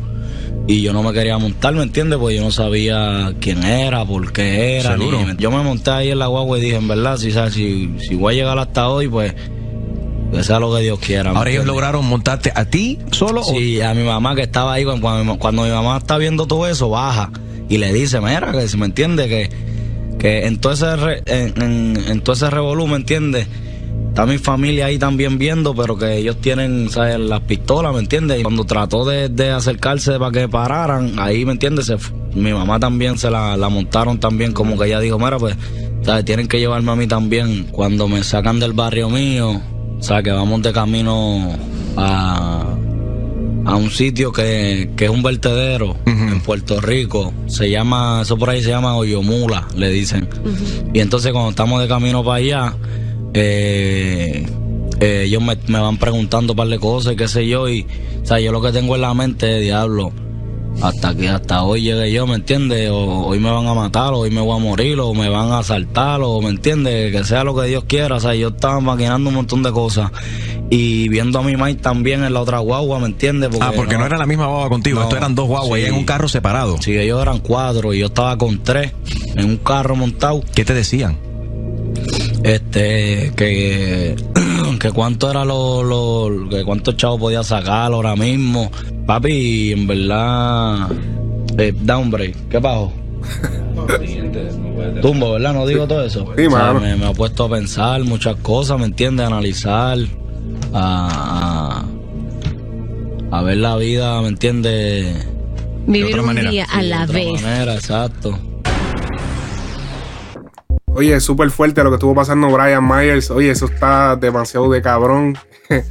[0.67, 2.17] y yo no me quería montar, ¿me entiendes?
[2.19, 4.95] Porque yo no sabía quién era, por qué era.
[4.97, 7.93] Ni- yo me monté ahí en la guagua y dije, en verdad, si, sabes, si,
[7.99, 9.33] si voy a llegar hasta hoy, pues
[10.31, 11.31] que sea lo que Dios quiera.
[11.31, 14.73] ¿me Ahora ellos lograron montarte a ti solo o Sí, a mi mamá que estaba
[14.73, 17.29] ahí, cuando, cuando mi mamá está viendo todo eso, baja
[17.69, 19.49] y le dice, mira, que si me entiende, que,
[20.17, 23.47] que en todo ese, re- en, en, en todo ese revolú, ¿me entiendes?
[24.13, 27.17] Está mi familia ahí también viendo, pero que ellos tienen, ¿sabes?
[27.17, 28.39] Las pistolas, ¿me entiendes?
[28.39, 31.87] Y cuando trató de, de acercarse para que pararan, ahí, ¿me entiendes?
[31.87, 31.97] Se
[32.35, 35.55] mi mamá también se la, la montaron también, como que ella dijo, mira, pues,
[36.03, 36.25] ¿sabes?
[36.25, 37.63] Tienen que llevarme a mí también.
[37.71, 39.59] Cuando me sacan del barrio mío,
[39.97, 41.57] o sea, que vamos de camino
[41.97, 42.67] a,
[43.65, 47.33] a un sitio que, que es un vertedero en Puerto Rico.
[47.47, 50.29] Se llama, eso por ahí se llama Oyomula, le dicen.
[50.93, 52.75] Y entonces cuando estamos de camino para allá,
[53.33, 54.45] eh,
[54.99, 57.67] eh, ellos me, me van preguntando un par de cosas y qué sé yo.
[57.69, 57.85] Y,
[58.21, 60.11] o sea, yo lo que tengo en la mente es, diablo,
[60.81, 62.89] hasta que hasta hoy llegue yo, ¿me entiendes?
[62.89, 65.51] O hoy me van a matar, o hoy me voy a morir, o me van
[65.51, 67.11] a asaltar, o ¿me entiendes?
[67.11, 68.15] Que sea lo que Dios quiera.
[68.15, 70.11] O sea, yo estaba maquinando un montón de cosas.
[70.69, 73.49] Y viendo a mi Mike también en la otra guagua, ¿me entiendes?
[73.59, 75.93] Ah, porque no, era la misma guagua contigo, No, esto eran dos guaguas y en
[75.93, 76.81] un carro separado.
[76.81, 78.93] Sí, ellos eran cuatro y yo estaba con tres
[79.35, 80.41] en un carro montado.
[80.55, 81.17] ¿Qué te decían?
[82.43, 84.15] Este, que,
[84.79, 88.69] que cuánto era lo, lo- que cuántos chavos podía sacar ahora mismo.
[89.05, 90.87] Papi, en verdad,
[91.57, 92.91] eh, down break, ¿qué bajo?
[95.01, 95.53] Tumbo, ¿verdad?
[95.53, 96.25] No digo todo eso.
[96.37, 99.23] Sí, O sea, me, me ha puesto a pensar muchas cosas, ¿me entiendes?
[99.25, 99.97] A analizar,
[100.73, 101.85] a,
[103.31, 105.25] a, a ver la vida, ¿me entiendes?
[105.87, 107.41] Vivir un día a Sí, de la otra vez.
[107.41, 108.37] manera, exacto.
[110.95, 113.31] Oye, súper fuerte lo que estuvo pasando Brian Myers.
[113.31, 115.37] Oye, eso está demasiado de cabrón.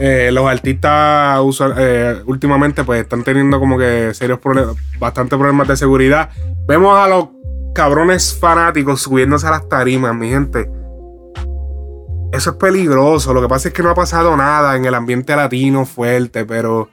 [0.00, 5.66] Eh, los artistas usual- eh, últimamente pues están teniendo como que serios problemas, bastante problemas
[5.66, 6.28] de seguridad.
[6.68, 7.28] Vemos a los
[7.74, 10.70] cabrones fanáticos subiéndose a las tarimas, mi gente.
[12.32, 13.32] Eso es peligroso.
[13.34, 16.90] Lo que pasa es que no ha pasado nada en el ambiente latino fuerte, pero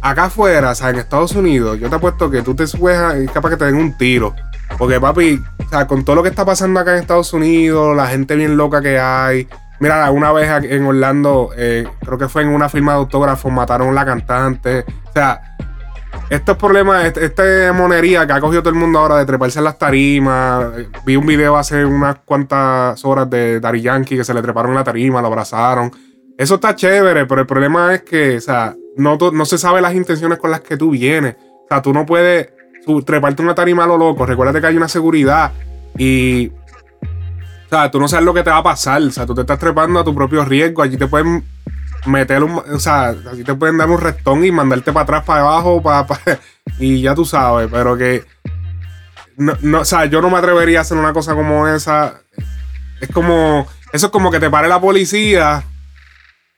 [0.00, 3.50] acá afuera, o sea, en Estados Unidos, yo te apuesto que tú te subes capaz
[3.50, 4.34] que te den un tiro.
[4.78, 8.06] Porque, papi, o sea, con todo lo que está pasando acá en Estados Unidos, la
[8.06, 9.46] gente bien loca que hay,
[9.80, 13.90] Mira, una vez en Orlando, eh, creo que fue en una firma de autógrafos, mataron
[13.90, 14.84] a la cantante.
[15.04, 15.40] O sea,
[16.30, 19.64] estos problemas, este- esta monería que ha cogido todo el mundo ahora de treparse en
[19.66, 20.66] las tarimas.
[21.06, 24.82] Vi un video hace unas cuantas horas de Dari Yankee que se le treparon la
[24.82, 25.92] tarima, lo abrazaron.
[26.36, 29.94] Eso está chévere, pero el problema es que, o sea, no, no se sabe las
[29.94, 31.36] intenciones con las que tú vienes.
[31.38, 32.48] O sea, tú no puedes
[32.88, 34.24] su- treparte una tarima a lo loco.
[34.24, 35.52] Recuérdate que hay una seguridad
[35.98, 39.02] y o sea, tú no sabes lo que te va a pasar.
[39.02, 40.82] O sea, tú te estás trepando a tu propio riesgo.
[40.82, 41.44] Allí te pueden
[42.06, 42.52] meter un.
[42.72, 46.06] O sea, allí te pueden dar un restón y mandarte para atrás, para abajo, para-
[46.78, 47.68] y ya tú sabes.
[47.70, 48.24] Pero que.
[49.36, 52.14] No, no, o sea, yo no me atrevería a hacer una cosa como esa.
[53.00, 53.66] Es como.
[53.92, 55.62] Eso es como que te pare la policía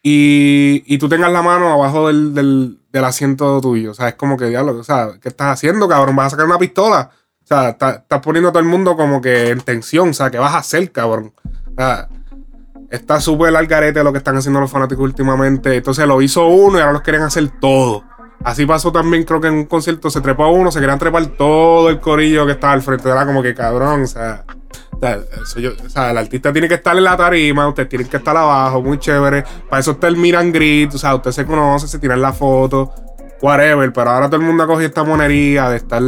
[0.02, 3.90] y, y tú tengas la mano abajo del, del, del asiento tuyo.
[3.90, 6.16] O sea, es como que, diablo, o sea, ¿qué estás haciendo, cabrón?
[6.16, 7.10] ¿Vas a sacar una pistola?
[7.42, 10.10] O sea, está- estás poniendo a todo el mundo como que en tensión.
[10.10, 11.32] O sea, ¿qué vas a hacer, cabrón?
[11.44, 12.08] O sea,
[12.90, 15.76] está súper al garete lo que están haciendo los fanáticos últimamente.
[15.76, 18.04] Entonces lo hizo uno y ahora los quieren hacer todo.
[18.42, 21.90] Así pasó también, creo que en un concierto se trepó uno, se querían trepar todo
[21.90, 23.08] el corillo que estaba al frente.
[23.10, 24.44] Era como que cabrón, o sea.
[25.02, 28.82] O sea, el artista tiene que estar en la tarima, ustedes tienen que estar abajo,
[28.82, 29.44] muy chévere.
[29.68, 32.92] Para eso está el Miran Grit, o sea, usted se conoce, se tiran la foto,
[33.40, 33.92] whatever.
[33.92, 36.02] Pero ahora todo el mundo ha cogido esta monería de estar,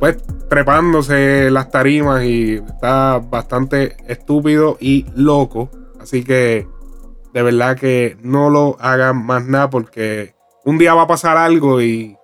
[0.00, 0.16] pues,
[0.48, 5.70] trepándose las tarimas y está bastante estúpido y loco.
[6.00, 6.66] Así que,
[7.34, 10.34] de verdad que no lo hagan más nada porque
[10.64, 12.16] un día va a pasar algo y,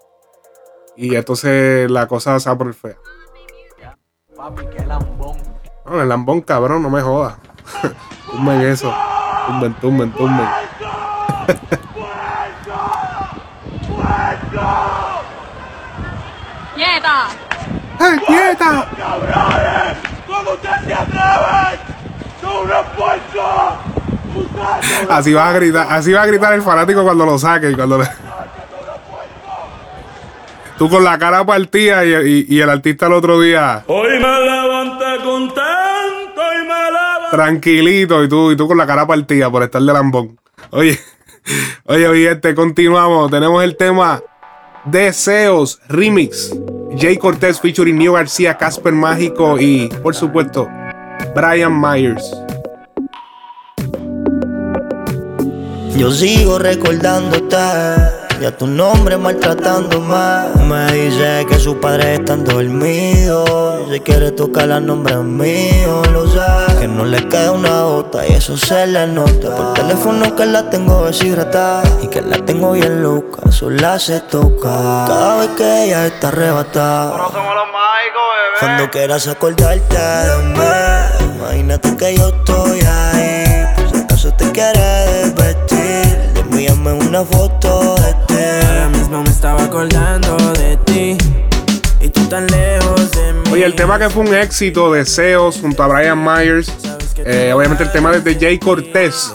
[0.96, 2.96] y entonces la cosa se va a poner fea.
[4.42, 5.41] Papi, qué lambón.
[5.92, 7.34] No, el lambón, cabrón, no me jodas.
[8.30, 8.94] tumben eso.
[9.46, 10.48] Tumben, tumben, tumben.
[16.74, 17.26] ¡Quieta!
[17.98, 18.86] ¡Hey, quieta!
[20.26, 21.78] ¿Cómo ustedes se atreven?
[22.40, 23.76] ¡Son una fuerza!
[25.10, 27.98] Así va a gritar, así va a gritar el fanático cuando lo saque y cuando
[27.98, 28.08] le-
[30.78, 34.40] Tú con la cara partida y, y- y el artista el otro día Hoy me
[34.40, 35.60] levanté levanté.
[37.32, 40.38] Tranquilito y tú, y tú con la cara partida por estar de lambón.
[40.70, 40.98] Oye,
[41.84, 43.30] oye, oye, este, continuamos.
[43.30, 44.22] Tenemos el tema
[44.84, 46.54] Deseos Remix.
[46.98, 50.68] Jay Cortez featuring Neo García, Casper Mágico y, por supuesto,
[51.34, 52.22] Brian Myers.
[55.96, 57.56] Yo sigo recordándote
[58.42, 60.56] y a tu nombre maltratando más.
[60.56, 63.88] Me dice que sus padres están dormidos.
[63.92, 66.40] Si quiere tocar la nombre mío, lo sé.
[66.80, 69.54] Que no le queda una gota y eso se le nota.
[69.54, 73.50] Por teléfono que la tengo deshidratada y que la tengo bien loca.
[73.52, 77.12] Sola se toca cada vez que ella está arrebatada.
[78.58, 83.66] Cuando quieras acordarte de mí, imagínate que yo estoy ahí.
[83.76, 86.01] Por si acaso te quieres desvestir,
[86.66, 88.34] envíame una foto de ti.
[88.66, 91.18] Ahora mismo me estaba acordando de ti
[92.00, 93.50] y tú tan lejos de mí.
[93.52, 96.72] Oye, el tema que fue un éxito, Deseos, junto a Brian Myers.
[97.16, 99.32] Eh, obviamente el tema es de Jay Cortez,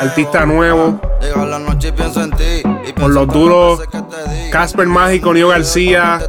[0.00, 1.00] artista nuevo.
[1.20, 2.62] Llega la noche y pienso en ti.
[2.86, 3.80] Y Con los duros
[4.50, 6.20] Casper Mágico, Neo García,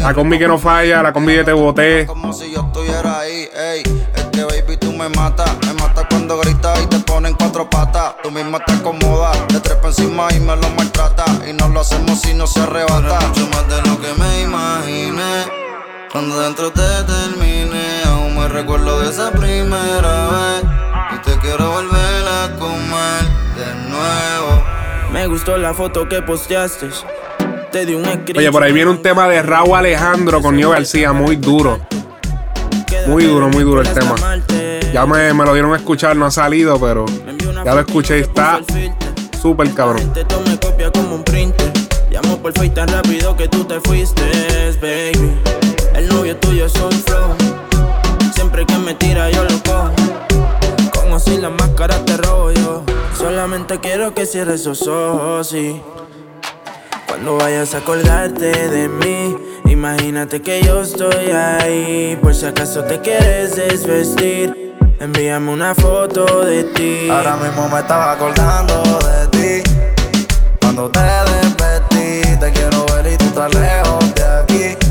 [0.00, 2.06] la combi que no falla, la combi de Te Boté.
[2.06, 3.82] como si yo estuviera ahí, ey.
[4.14, 5.81] Es que baby tú me matas, me matas
[6.12, 8.14] cuando gritas y te ponen cuatro patas.
[8.22, 11.24] Tú misma te acomodas, te trepa encima y me lo maltrata.
[11.48, 13.18] Y no lo hacemos si no se arrebata.
[13.28, 15.44] mucho más de lo que me imaginé.
[16.12, 20.64] Cuando dentro te terminé, aún me recuerdo de esa primera vez.
[21.14, 23.24] Y te quiero volver a comer
[23.56, 24.62] de nuevo.
[25.12, 26.90] Me gustó la foto que posteaste.
[27.70, 28.38] Te di un escrito.
[28.38, 31.80] Oye, por ahí viene un tema de Raúl Alejandro con Neo García, muy duro.
[33.06, 34.14] Muy duro, muy duro el tema.
[34.92, 37.06] Ya me, me lo dieron a escuchar, no ha salido, pero
[37.64, 38.60] ya lo escuché y está
[39.40, 40.12] súper cabrón.
[42.10, 44.22] Llamo por tan rápido que tú te fuiste,
[44.80, 45.32] baby.
[45.94, 47.34] El novio tuyo es un flow.
[48.34, 49.92] Siempre que me tira yo lo cojo.
[50.92, 52.82] Como si la máscara te robo yo.
[53.16, 55.80] Solamente quiero que cierres esos ojos y
[57.12, 59.36] cuando vayas a colgarte de mí,
[59.66, 62.18] imagínate que yo estoy ahí.
[62.22, 67.10] Por si acaso te quieres desvestir, envíame una foto de ti.
[67.10, 69.70] Ahora mismo me estaba acordando de ti.
[70.58, 74.81] Cuando te desvestí, te quiero ver y tú estás lejos de aquí.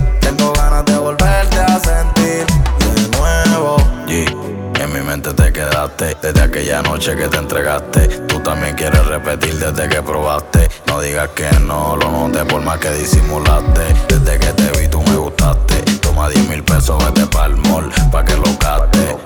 [5.19, 6.15] te quedaste.
[6.21, 10.69] Desde aquella noche que te entregaste, tú también quieres repetir desde que probaste.
[10.87, 13.81] No digas que no, lo noté por más que disimulaste.
[14.07, 15.81] Desde que te vi, tú me gustaste.
[15.99, 19.17] Toma 10 mil pesos, vete pa'l mall, pa' que lo gaste.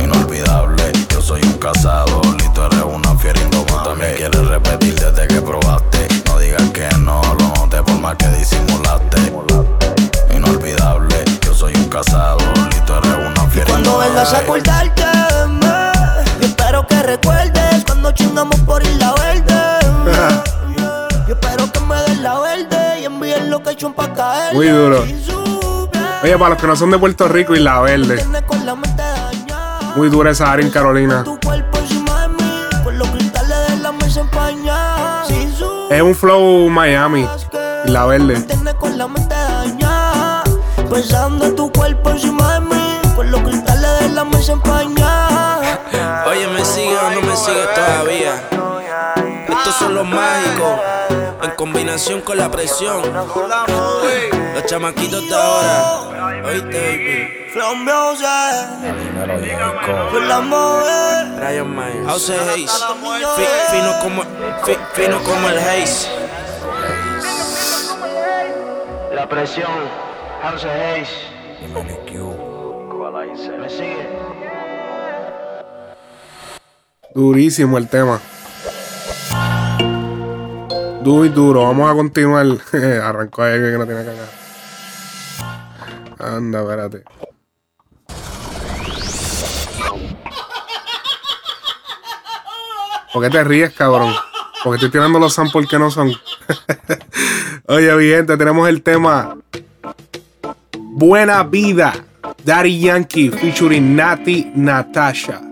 [0.00, 3.90] Inolvidable, yo soy un casado, y tú eres una fiera indomable.
[3.90, 6.06] También quieres repetir desde que probaste.
[6.26, 9.32] No digas que no, lo noté por más que disimulaste.
[10.32, 12.38] Inolvidable, yo soy un casado,
[12.70, 13.68] y tú eres una fiera.
[13.68, 14.71] Cuando en la facultad
[24.52, 25.04] Muy duro.
[26.22, 28.24] Oye, para los que no son de Puerto Rico, Isla Verde.
[29.96, 31.24] Muy dura esa área en Carolina.
[35.90, 37.28] Es un flow Miami,
[38.06, 38.46] Verde.
[38.78, 39.08] con la.
[40.90, 41.51] Pensando
[51.92, 53.02] combinación con la presión.
[54.54, 56.42] Los chamaquitos de ahora.
[56.46, 57.28] Oíste, baby.
[61.36, 62.06] Brian Myers.
[62.06, 62.70] House Hayes.
[63.36, 64.22] Fi- fino como,
[64.64, 66.08] fi- fino como el Haze.
[69.14, 69.70] La presión,
[70.42, 71.10] House Hayes.
[73.58, 74.08] Me sigue.
[77.14, 78.18] Durísimo el tema.
[81.02, 81.62] Duro y duro.
[81.62, 82.46] Vamos a continuar.
[83.02, 84.42] Arrancó ahí que no tiene cagar.
[86.18, 87.04] Anda, espérate.
[93.12, 94.14] ¿Por qué te ríes, cabrón?
[94.64, 96.12] Porque estoy tirando los samples que no son.
[97.66, 99.36] Oye, mi gente, tenemos el tema
[100.78, 101.92] Buena Vida.
[102.44, 105.51] Daddy Yankee featuring Nati Natasha.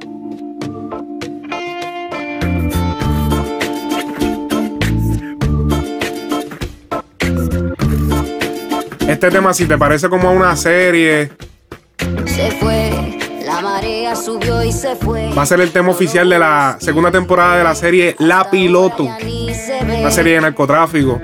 [9.11, 11.33] Este tema, si te parece como a una serie,
[12.27, 15.35] Se fue, la marea subió y se fue.
[15.37, 19.03] va a ser el tema oficial de la segunda temporada de la serie La Piloto.
[19.03, 21.21] Una serie de narcotráfico.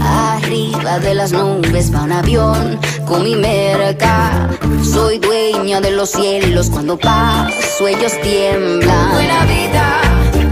[0.00, 4.48] Arriba de las nubes va un avión con mi merca.
[4.82, 9.12] Soy dueña de los cielos cuando paso ellos tiemblan.
[9.12, 10.00] Buena vida,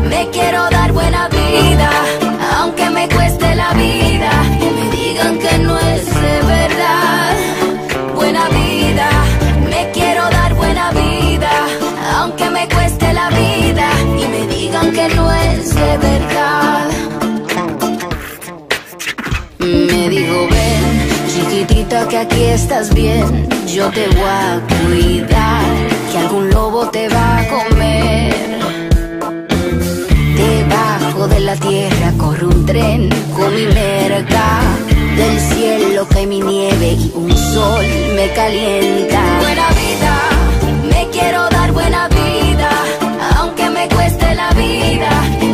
[0.06, 1.90] me quiero dar buena vida,
[2.58, 4.49] aunque me cueste la vida
[19.59, 23.49] Me dijo, ven, chiquitita, que aquí estás bien.
[23.66, 25.64] Yo te voy a cuidar,
[26.11, 28.34] que algún lobo te va a comer.
[30.36, 34.61] Debajo de la tierra corre un tren con mi merca.
[35.16, 37.84] Del cielo cae mi nieve y un sol
[38.16, 39.22] me calienta.
[39.41, 40.14] Buena vida,
[40.88, 42.70] me quiero dar buena vida,
[43.36, 45.49] aunque me cueste la vida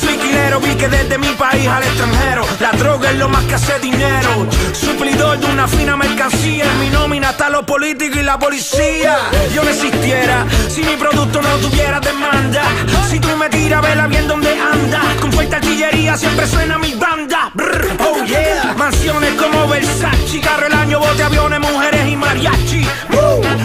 [0.00, 2.44] Soy quilero, vi que desde mi país al extranjero.
[2.60, 4.46] La droga es lo más que hace dinero.
[4.72, 6.64] Suplidor de una fina mercancía.
[6.64, 9.16] En mi nómina está los políticos y la policía.
[9.54, 12.62] Yo no existiera si mi producto no tuviera demanda.
[13.08, 15.00] Si tú me tiras, vela bien donde anda.
[15.20, 17.52] Con fuerte artillería siempre suena mi banda.
[18.00, 18.74] Oh yeah.
[18.76, 20.40] Mansiones como Versace.
[20.40, 22.84] Carro el año, bote, aviones, mujeres y mariachi.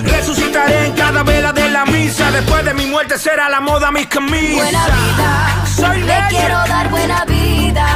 [0.04, 4.56] Resucitaré en cada vela la misa Después de mi muerte será la moda mis camisas
[4.56, 6.30] Buena vida, Soy legend.
[6.30, 7.88] quiero dar buena vida,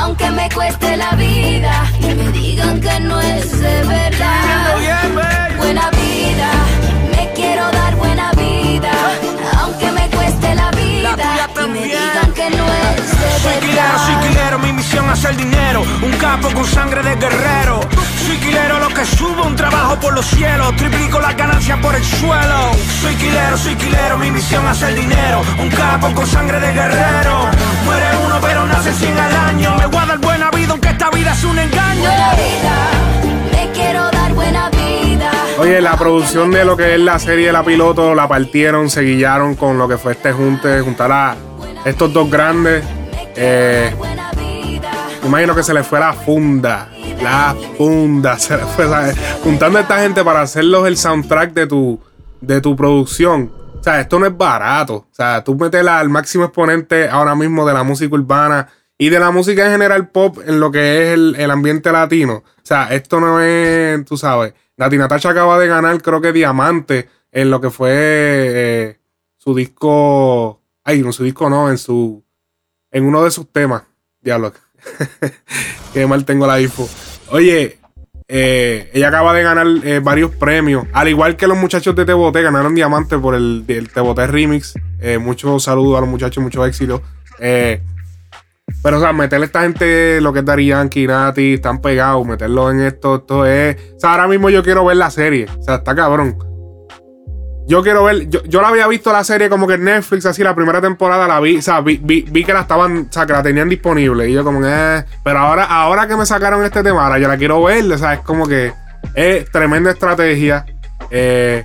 [0.00, 4.71] aunque me cueste la vida y me digan que no es de verdad.
[15.32, 15.82] Hacer dinero.
[16.02, 17.80] Un capo con sangre de guerrero.
[18.26, 20.74] Soy quilero, lo que subo, un trabajo por los cielos.
[20.76, 22.72] Triplico las ganancias por el suelo.
[23.00, 25.42] Soy quilero, soy quilero, mi misión es hacer dinero.
[25.58, 27.48] Un capo con sangre de guerrero.
[27.84, 29.76] Muere uno pero nace 100 al año.
[29.76, 32.02] Me voy a dar buena vida aunque esta vida es un engaño.
[32.02, 32.90] Buena vida,
[33.52, 35.30] me quiero dar buena vida.
[35.58, 39.02] Oye, la producción de lo que es la serie de la piloto la partieron, se
[39.02, 41.36] guillaron con lo que fue este junte, juntar a
[41.84, 42.84] estos dos grandes.
[43.34, 43.94] Eh,
[45.24, 46.90] imagino que se les fue la funda.
[47.22, 48.38] La funda.
[48.38, 49.16] Se les fue, ¿sabes?
[49.42, 52.00] Juntando a esta gente para hacerlos el soundtrack de tu,
[52.40, 53.52] de tu producción.
[53.78, 54.94] O sea, esto no es barato.
[54.94, 58.68] O sea, tú metes al máximo exponente ahora mismo de la música urbana
[58.98, 62.34] y de la música en general pop en lo que es el, ambiente latino.
[62.34, 64.54] O sea, esto no es, tú sabes.
[64.76, 69.00] Nati Natasha acaba de ganar, creo que diamante en lo que fue eh,
[69.38, 70.60] su disco.
[70.84, 72.22] Ay, no, su disco no, en su.
[72.92, 73.82] En uno de sus temas.
[74.20, 74.52] Diablo.
[75.94, 76.88] Qué mal tengo la info.
[77.30, 77.78] Oye,
[78.28, 80.86] eh, ella acaba de ganar eh, varios premios.
[80.92, 84.74] Al igual que los muchachos de Teboté ganaron diamante por el, el Teboté Remix.
[85.00, 87.02] Eh, muchos saludos a los muchachos, mucho éxito.
[87.38, 87.82] Eh,
[88.82, 92.26] Pero, o sea, meterle a esta gente, lo que es Dari Yankee, Nati, están pegados,
[92.26, 93.76] meterlo en esto, esto es.
[93.96, 95.46] O sea, ahora mismo yo quiero ver la serie.
[95.58, 96.38] O sea, está cabrón.
[97.66, 98.28] Yo quiero ver.
[98.28, 101.28] Yo, yo la había visto la serie como que en Netflix, así, la primera temporada
[101.28, 101.58] la vi.
[101.58, 103.06] O sea, vi, que la estaban.
[103.08, 104.28] O sea, que la tenían disponible.
[104.28, 105.04] Y yo, como eh.
[105.22, 107.90] Pero ahora, ahora que me sacaron este tema, ahora yo la quiero ver.
[107.90, 108.72] O sea, es como que.
[109.14, 110.66] Es tremenda estrategia.
[111.10, 111.64] Eh,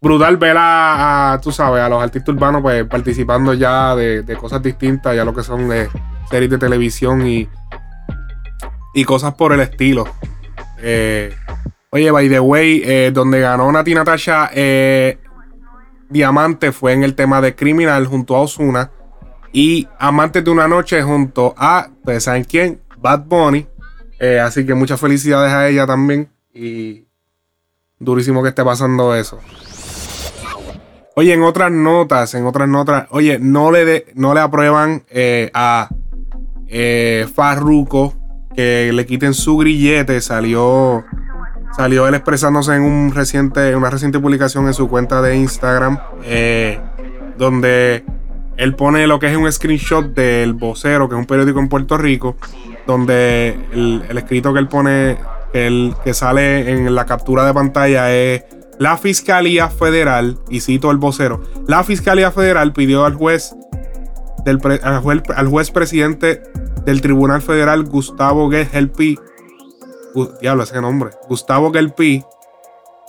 [0.00, 4.62] brutal ver a, tú sabes, a los artistas urbanos pues participando ya de, de cosas
[4.62, 5.88] distintas, ya lo que son de
[6.30, 7.48] series de televisión y,
[8.94, 10.06] y cosas por el estilo.
[10.78, 11.34] Eh,
[11.94, 15.16] oye, by the way, eh, donde ganó Nati Natasha eh,
[16.08, 18.90] Diamante fue en el tema de Criminal junto a Osuna
[19.52, 23.68] y Amantes de una Noche junto a, ustedes saben quién, Bad Bunny.
[24.18, 27.06] Eh, así que muchas felicidades a ella también y
[28.00, 29.38] durísimo que esté pasando eso.
[31.14, 35.04] Oye, en otras notas, en otras notas, oye, no le, no le aprueban
[35.54, 35.88] a
[36.66, 38.14] eh, Farruko
[38.56, 40.20] que le quiten su grillete.
[40.20, 41.04] Salió,
[41.76, 45.98] salió él expresándose en un reciente, en una reciente publicación en su cuenta de Instagram,
[46.24, 46.78] eh,
[47.36, 48.04] donde
[48.56, 51.98] él pone lo que es un screenshot del vocero, que es un periódico en Puerto
[51.98, 52.36] Rico,
[52.86, 55.16] donde el, escrito que él pone,
[55.52, 58.44] el que sale en la captura de pantalla es
[58.78, 63.54] la Fiscalía Federal, y cito el vocero, la Fiscalía Federal pidió al juez,
[64.44, 66.42] del pre- al, juez presidente
[66.84, 69.18] del Tribunal Federal, Gustavo Gelpi,
[70.40, 72.24] diablo ese nombre, Gustavo Gelpi,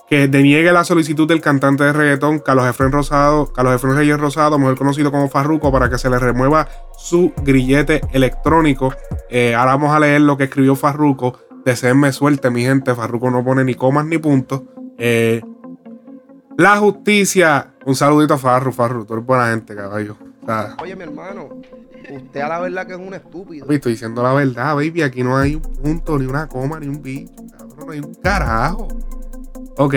[0.07, 4.59] que deniegue la solicitud del cantante de reggaetón Carlos Efren Rosado, Carlos Efren Reyes Rosado,
[4.59, 8.93] mejor conocido como Farruko, para que se le remueva su grillete electrónico.
[9.29, 11.39] Eh, ahora vamos a leer lo que escribió Farruko.
[11.65, 12.93] Deseenme suerte, mi gente.
[12.93, 14.61] Farruko no pone ni comas ni puntos.
[14.97, 15.41] Eh,
[16.57, 17.73] la justicia.
[17.85, 19.05] Un saludito a Farru, Farru.
[19.05, 20.17] Tú eres buena gente, caballo.
[20.81, 21.49] Oye, mi hermano,
[22.09, 23.65] usted a la verdad que es un estúpido.
[23.65, 25.01] papi, estoy diciendo la verdad, baby.
[25.01, 27.33] Aquí no hay un punto, ni una coma, ni un bicho.
[27.57, 28.87] Cabrón, no hay un carajo.
[29.77, 29.95] Ok,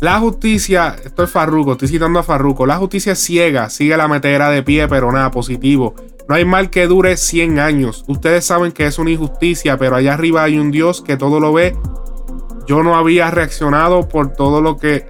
[0.00, 2.66] la justicia, esto es Farruko, estoy citando a Farruko.
[2.66, 5.94] La justicia es ciega, sigue la metera de pie, pero nada, positivo.
[6.28, 8.04] No hay mal que dure 100 años.
[8.08, 11.52] Ustedes saben que es una injusticia, pero allá arriba hay un Dios que todo lo
[11.52, 11.76] ve.
[12.66, 15.06] Yo no había reaccionado por todo lo que,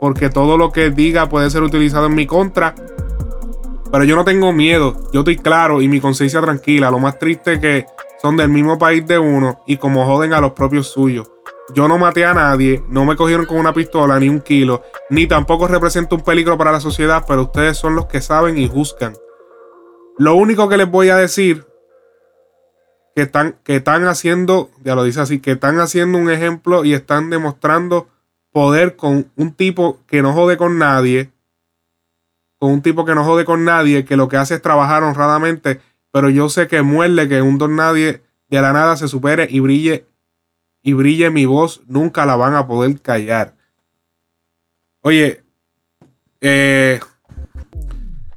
[0.00, 2.74] porque todo lo que diga puede ser utilizado en mi contra.
[3.92, 6.90] Pero yo no tengo miedo, yo estoy claro y mi conciencia tranquila.
[6.90, 7.84] Lo más triste que
[8.22, 11.30] son del mismo país de uno y como joden a los propios suyos.
[11.74, 15.26] Yo no maté a nadie, no me cogieron con una pistola ni un kilo, ni
[15.26, 19.14] tampoco represento un peligro para la sociedad, pero ustedes son los que saben y juzgan.
[20.18, 21.66] Lo único que les voy a decir
[23.14, 26.94] que están, que están haciendo, ya lo dice así, que están haciendo un ejemplo y
[26.94, 28.08] están demostrando
[28.52, 31.30] poder con un tipo que no jode con nadie,
[32.62, 35.80] con un tipo que no jode con nadie, que lo que hace es trabajar honradamente,
[36.12, 39.58] pero yo sé que muerde que un don nadie de la nada se supere y
[39.58, 40.06] brille
[40.80, 43.56] y brille mi voz, nunca la van a poder callar.
[45.00, 45.42] Oye,
[46.40, 47.00] eh,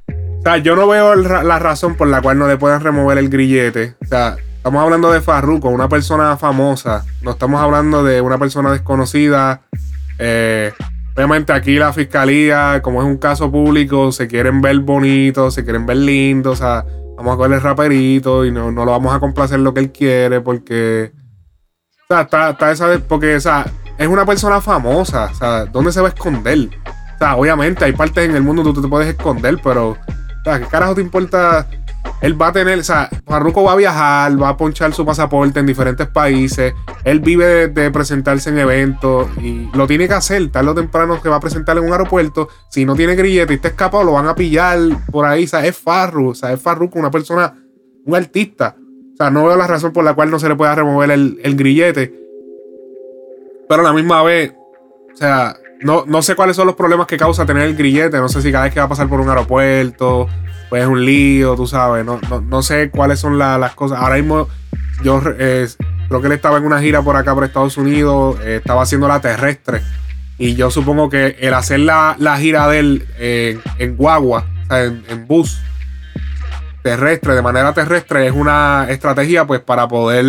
[0.08, 3.28] o sea, yo no veo la razón por la cual no le puedan remover el
[3.28, 3.94] grillete.
[4.02, 7.04] O sea, estamos hablando de Farruko, una persona famosa.
[7.22, 9.62] No estamos hablando de una persona desconocida.
[10.18, 10.72] Eh,
[11.16, 15.86] obviamente aquí la fiscalía, como es un caso público, se quieren ver bonitos, se quieren
[15.86, 16.60] ver lindos.
[16.60, 16.84] O sea,
[17.16, 19.92] vamos a coger el raperito y no, no lo vamos a complacer lo que él
[19.92, 21.12] quiere porque...
[22.04, 23.66] O sea, está, está esa porque, o sea,
[23.98, 25.30] es una persona famosa.
[25.32, 26.68] O sea, ¿dónde se va a esconder?
[27.14, 29.96] O sea, obviamente hay partes en el mundo donde tú te puedes esconder, pero, o
[30.44, 31.66] sea, ¿qué carajo te importa?
[32.20, 35.60] Él va a tener, o sea, Farruko va a viajar, va a ponchar su pasaporte
[35.60, 36.74] en diferentes países.
[37.04, 40.50] Él vive de, presentarse en eventos y lo tiene que hacer.
[40.50, 42.48] Tarde o temprano se va a presentar en un aeropuerto.
[42.70, 44.78] Si no tiene grillete y está escapado, lo van a pillar
[45.10, 45.44] por ahí.
[45.44, 47.54] O sea, es Farru, o sea, es Farruko, una persona,
[48.04, 48.76] un artista.
[49.12, 51.38] O sea, no veo la razón por la cual no se le pueda remover el,
[51.42, 52.12] el grillete.
[53.68, 54.54] Pero a la misma vez,
[55.12, 58.18] o sea, no, no sé cuáles son los problemas que causa tener el grillete.
[58.18, 60.28] No sé si cada vez que va a pasar por un aeropuerto,
[60.68, 62.04] pues es un lío, tú sabes.
[62.04, 63.98] No, no, no sé cuáles son la- las cosas.
[63.98, 64.48] Ahora mismo,
[65.02, 65.68] yo eh,
[66.08, 68.36] creo que él estaba en una gira por acá, por Estados Unidos.
[68.42, 69.82] eh, estaba haciendo la terrestre.
[70.38, 74.66] Y yo supongo que el hacer la, la gira de él en, en guagua, o
[74.66, 75.58] sea, en, en bus
[76.82, 80.24] terrestre, de manera terrestre, es una estrategia pues para poder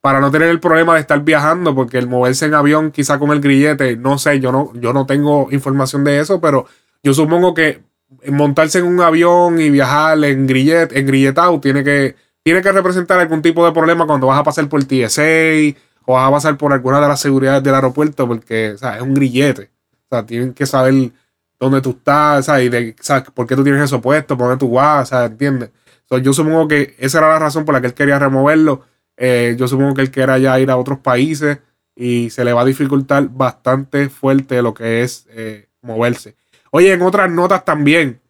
[0.00, 3.32] para no tener el problema de estar viajando, porque el moverse en avión, quizá con
[3.32, 6.66] el grillete, no sé, yo no, yo no tengo información de eso, pero
[7.02, 7.82] yo supongo que
[8.28, 13.18] montarse en un avión y viajar en grillete, en grilletado, tiene que, tiene que representar
[13.18, 16.72] algún tipo de problema cuando vas a pasar por TSA o vas a pasar por
[16.72, 19.70] alguna de las seguridades del aeropuerto, porque es un grillete.
[19.92, 21.10] O sea, tienen que saber
[21.58, 22.66] dónde tú estás, ¿sabes?
[22.66, 23.24] Y de, ¿sabes?
[23.34, 24.36] ¿Por qué tú tienes eso puesto?
[24.36, 25.08] ¿Por dónde tú vas?
[25.08, 25.70] Sea, ¿entiendes?
[26.08, 28.82] So, yo supongo que esa era la razón por la que él quería removerlo.
[29.16, 31.58] Eh, yo supongo que él quiera ya ir a otros países
[31.96, 36.36] y se le va a dificultar bastante fuerte lo que es eh, moverse.
[36.76, 38.20] Oye, en otras notas también,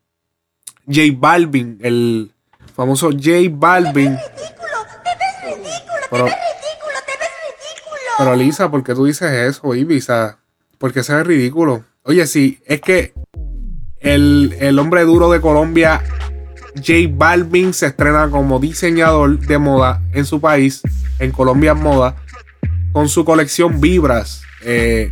[0.86, 2.30] J Balvin, el
[2.76, 4.16] famoso J Balvin.
[6.08, 6.26] Pero,
[8.16, 10.38] pero Lisa, ¿por qué tú dices eso, Ibiza?
[10.78, 11.82] Porque eso es ridículo.
[12.04, 13.14] Oye, sí, es que
[13.98, 16.04] el, el hombre duro de Colombia,
[16.76, 20.82] J Balvin, se estrena como diseñador de moda en su país,
[21.18, 22.14] en Colombia Moda,
[22.92, 24.42] con su colección Vibras.
[24.62, 25.10] Eh,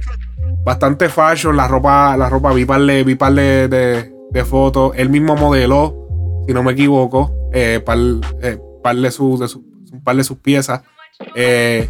[0.64, 4.92] bastante fashion, la ropa, la ropa, vi par de, vi de, de- fotos.
[4.96, 5.94] Él mismo modeló,
[6.46, 7.98] si no me equivoco, eh, par,
[8.42, 10.82] eh, par de, su- un par de sus piezas.
[11.34, 11.88] Eh,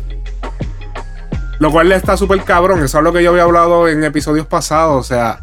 [1.61, 2.83] lo cual está súper cabrón.
[2.83, 4.99] Eso es lo que yo había hablado en episodios pasados.
[5.01, 5.39] O sea,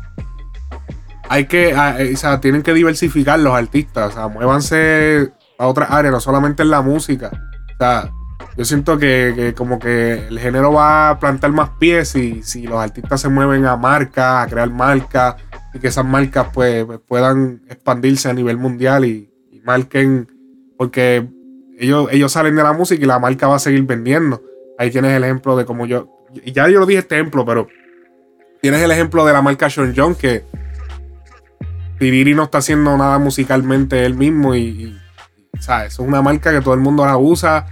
[1.30, 4.12] hay que, ah, eh, o sea, tienen que diversificar los artistas.
[4.12, 7.32] O sea, muévanse a otras áreas, no solamente en la música.
[7.34, 8.12] O sea,
[8.58, 12.68] yo siento que, que como que el género va a plantar más pies y si
[12.68, 15.36] los artistas se mueven a marcas, a crear marcas
[15.74, 19.28] y que esas marcas pues, pues, puedan expandirse a nivel mundial y,
[19.64, 20.28] marquen,
[20.76, 21.28] porque
[21.78, 24.42] ellos, ellos salen de la música y la marca va a seguir vendiendo.
[24.80, 26.10] Ahí tienes el ejemplo de como yo,
[26.44, 27.68] y ya yo lo dije este ejemplo, pero
[28.60, 30.44] tienes el ejemplo de la marca Sean John que
[32.00, 34.98] Piriri no está haciendo nada musicalmente él mismo y, y,
[35.58, 37.68] o sea, es una marca que todo el mundo la usa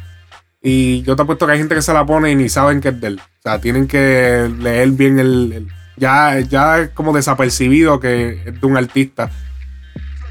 [0.62, 2.90] y yo te apuesto que hay gente que se la pone y ni saben que
[2.90, 3.20] es de él.
[3.20, 5.68] O sea, tienen que leer bien el...
[5.98, 9.32] ya, ya es como desapercibido que es de un artista.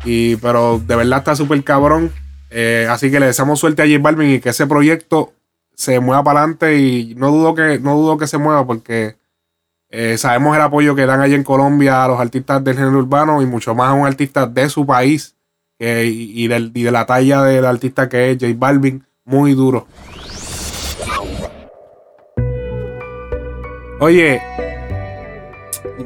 [0.05, 2.13] Y, pero de verdad está súper cabrón.
[2.51, 5.33] Eh, así que le deseamos suerte a J Balvin y que ese proyecto
[5.75, 9.17] se mueva para adelante y no dudo que, no dudo que se mueva porque
[9.91, 13.41] eh, sabemos el apoyo que dan allí en Colombia a los artistas del género urbano
[13.43, 15.35] y mucho más a un artista de su país
[15.79, 19.87] y del- y de la talla del artista que es J Balvin, muy duro.
[24.01, 24.41] Oye,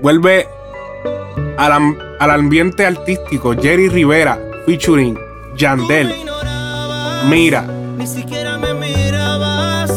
[0.02, 0.48] vuelve
[1.56, 5.16] al, al ambiente artístico Jerry Rivera featuring
[5.56, 6.12] Yandel.
[7.28, 7.62] Mira,
[7.96, 9.92] Ni siquiera me mirabas.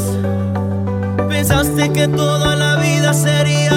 [1.27, 3.74] Pensaste que toda la vida sería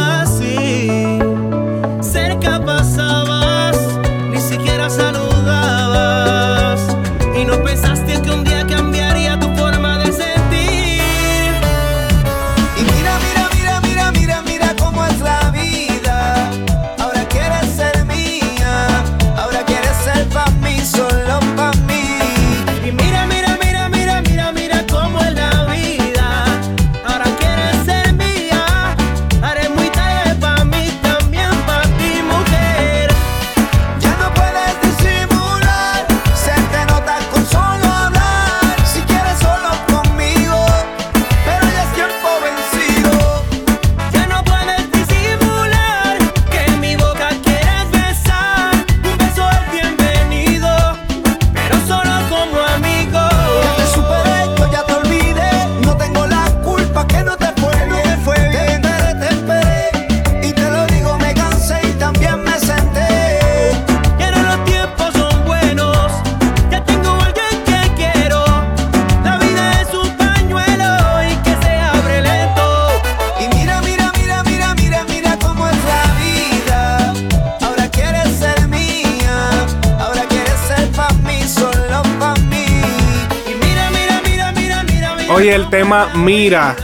[85.55, 86.77] el tema Mira.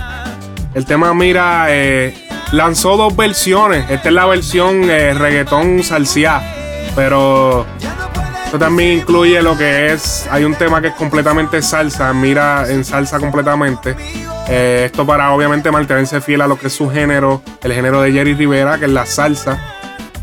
[0.75, 2.15] El tema Mira eh,
[2.53, 3.91] lanzó dos versiones.
[3.91, 6.43] Esta es la versión eh, reggaetón salsiá.
[6.95, 7.67] Pero
[8.45, 10.29] esto también incluye lo que es.
[10.31, 12.12] Hay un tema que es completamente salsa.
[12.12, 13.97] Mira en salsa completamente.
[14.49, 18.12] Eh, esto para obviamente mantenerse fiel a lo que es su género, el género de
[18.12, 19.59] Jerry Rivera, que es la salsa.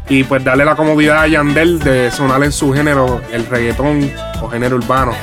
[0.09, 4.11] Y pues darle la comodidad a Yandel de sonar en su género, el reggaetón
[4.41, 5.13] o género urbano.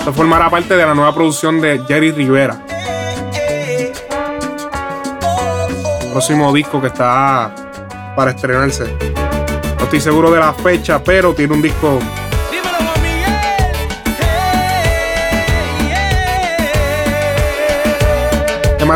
[0.00, 2.58] Esto formará parte de la nueva producción de Jerry Rivera.
[6.10, 7.54] Próximo disco que está
[8.16, 8.84] para estrenarse.
[9.78, 12.00] No estoy seguro de la fecha, pero tiene un disco.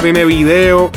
[0.00, 0.90] Tiene video.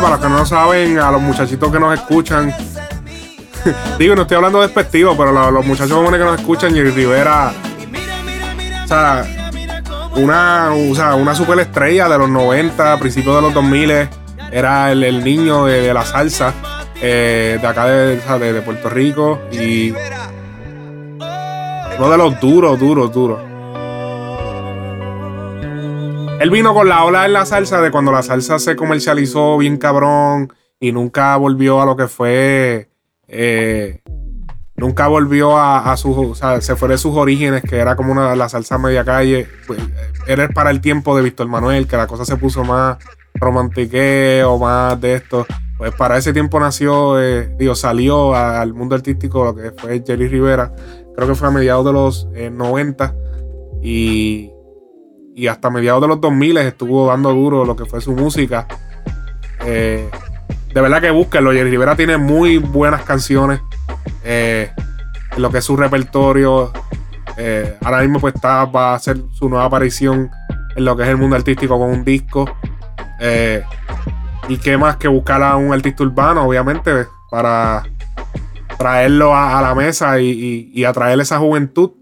[0.00, 2.54] Para los que no lo saben, a los muchachitos que nos escuchan,
[3.98, 7.52] digo, no estoy hablando despectivo, pero los, los muchachos jóvenes que nos escuchan, Jerry Rivera,
[8.84, 9.24] o sea,
[10.16, 14.08] una, o sea, una superestrella de los 90, principios de los 2000,
[14.52, 16.54] era el, niño de, la salsa
[17.00, 19.92] eh, de acá de, de- de Puerto Rico y
[21.98, 23.40] uno de los duros, duros, duros.
[26.40, 29.76] Él vino con la ola en la salsa de cuando la salsa se comercializó bien
[29.76, 32.88] cabrón y nunca volvió a lo que fue.
[33.26, 34.00] eh,
[34.76, 36.16] nunca volvió a, sus.
[36.16, 39.48] O sea, se fue de sus orígenes, que era como una la salsa media calle.
[39.66, 39.80] Pues,
[40.28, 42.98] era para el tiempo de Víctor Manuel, que la cosa se puso más
[43.34, 45.44] romantiqueo, más de esto.
[45.76, 50.72] Pues para ese tiempo nació, eh, salió al mundo artístico lo que fue Jerry Rivera.
[51.16, 53.14] Creo que fue a mediados de los eh, 90
[53.82, 54.52] y,
[55.38, 58.66] y hasta mediados de los 2000 estuvo dando duro lo que fue su música.
[59.64, 60.10] Eh,
[60.74, 61.52] de verdad que búsquenlo.
[61.52, 63.60] Jerry Rivera tiene muy buenas canciones
[64.24, 64.70] eh,
[65.36, 66.72] en lo que es su repertorio.
[67.36, 70.28] Eh, ahora mismo pues está, va a hacer su nueva aparición
[70.74, 72.50] en lo que es el mundo artístico con un disco.
[73.20, 73.62] Eh,
[74.48, 77.84] y qué más que buscar a un artista urbano, obviamente, para
[78.76, 81.92] traerlo a, la mesa y, y- y atraer esa juventud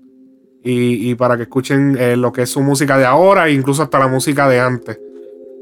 [0.68, 3.98] y, para que escuchen eh, lo que es su música de ahora e incluso hasta
[3.98, 4.98] la música de antes.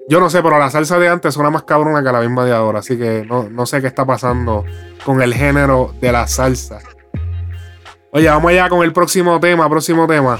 [0.09, 2.53] Yo no sé, pero la salsa de antes suena más cabrona que la misma de
[2.53, 4.65] ahora, así que no, no sé qué está pasando
[5.05, 6.81] con el género de la salsa.
[8.13, 10.39] Oye, vamos allá con el próximo tema, próximo tema.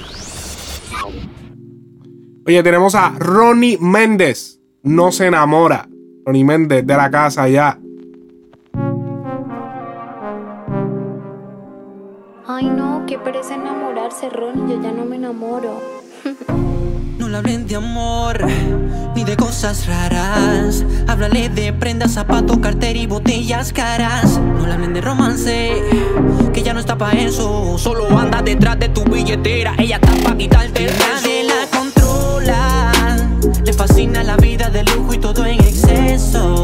[2.47, 4.61] Oye, tenemos a Ronnie Méndez.
[4.83, 5.89] No se enamora.
[6.25, 7.79] Ronnie Méndez de la casa ya.
[12.47, 13.57] Ay no, qué pereza
[14.05, 15.81] Ronnie, yo ya no me enamoro.
[17.19, 18.45] No le hablen de amor
[19.15, 20.85] ni de cosas raras.
[21.09, 24.39] Háblale de prendas, zapatos, cartera y botellas caras.
[24.39, 25.83] No le hablen de romance,
[26.53, 27.79] que ya no está pa' eso.
[27.79, 29.75] Solo anda detrás de tu billetera.
[29.79, 32.93] Ella está pa' quitarte el Nadie la controla.
[33.65, 36.64] Le fascina la vida de lujo y todo en exceso.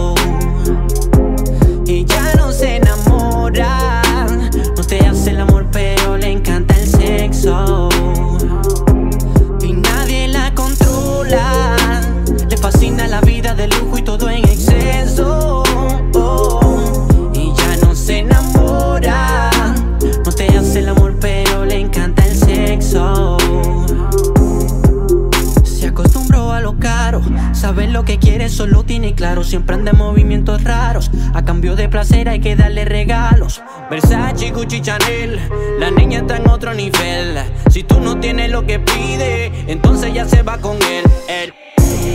[29.20, 29.44] Claro.
[29.44, 31.10] Siempre anda en movimientos raros.
[31.34, 33.62] A cambio de placer hay que darle regalos.
[33.90, 35.38] Versace, Gucci, Chanel.
[35.78, 37.38] La niña está en otro nivel.
[37.70, 41.04] Si tú no tienes lo que pide, entonces ya se va con él.
[41.28, 41.52] él.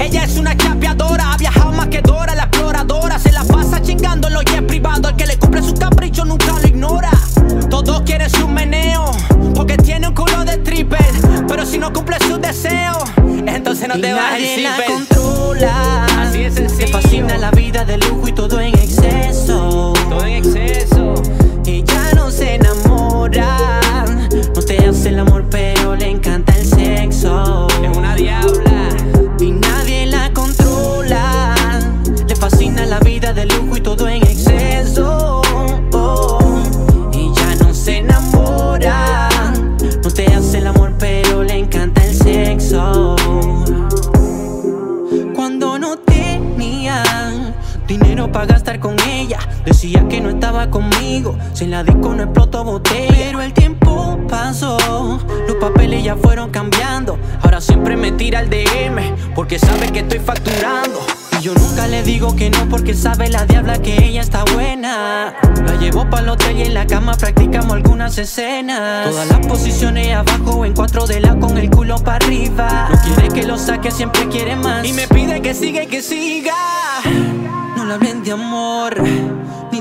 [0.01, 3.20] Ella es una chapeadora, ha viajado más que Dora, la exploradora.
[3.20, 5.12] Se la pasa chingando en los jets privados.
[5.12, 7.12] El que le cumple su capricho nunca lo ignora.
[7.70, 9.12] Todos quieren su meneo,
[9.53, 11.06] porque tiene un culo de stripper.
[11.47, 12.97] Pero si no cumple su deseo,
[13.45, 16.14] entonces no Y te va a controla.
[17.38, 18.74] La vida de lujo y todo en
[51.68, 53.07] La disco no explotó botella.
[53.09, 54.78] Pero el tiempo pasó,
[55.47, 57.18] los papeles ya fueron cambiando.
[57.41, 60.99] Ahora siempre me tira el DM, porque sabe que estoy facturando.
[61.39, 65.34] Y yo nunca le digo que no, porque sabe la diabla que ella está buena.
[65.66, 69.09] La llevo para el hotel y en la cama practicamos algunas escenas.
[69.09, 72.89] Todas las posiciones abajo, en cuatro de la con el culo para arriba.
[72.91, 74.86] No quiere que lo saque, siempre quiere más.
[74.86, 76.53] Y me pide que siga y que siga.
[77.76, 79.03] No le hablen de amor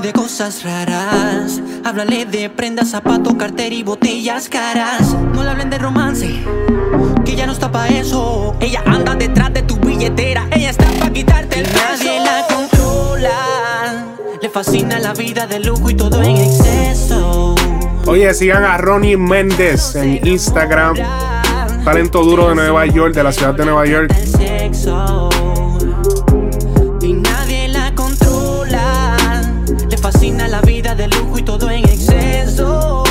[0.05, 1.59] de cosas raras.
[1.83, 5.15] Háblale de prendas, zapatos, cartera y botellas caras.
[5.33, 6.43] No le hablen de romance,
[7.25, 8.55] que ya no está pa' eso.
[8.59, 10.47] Ella anda detrás de tu billetera.
[10.51, 14.05] Ella está pa' quitarte el Nadie la controla.
[14.41, 17.55] Le fascina la vida de lujo y todo en exceso.
[18.05, 20.97] Oye, sigan a Ronnie Méndez en Instagram.
[21.83, 24.13] Talento duro de Nueva York, de la ciudad de Nueva York.
[30.95, 33.03] de lujo y todo en exceso.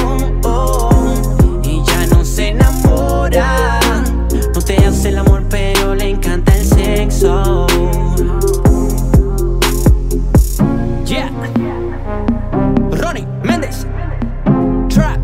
[1.63, 3.69] Y ya no se enamora.
[4.55, 7.67] No te hace el amor, pero le encanta el sexo.
[11.05, 11.31] Yeah.
[12.93, 13.87] Ronnie Méndez.
[14.89, 15.19] Trap.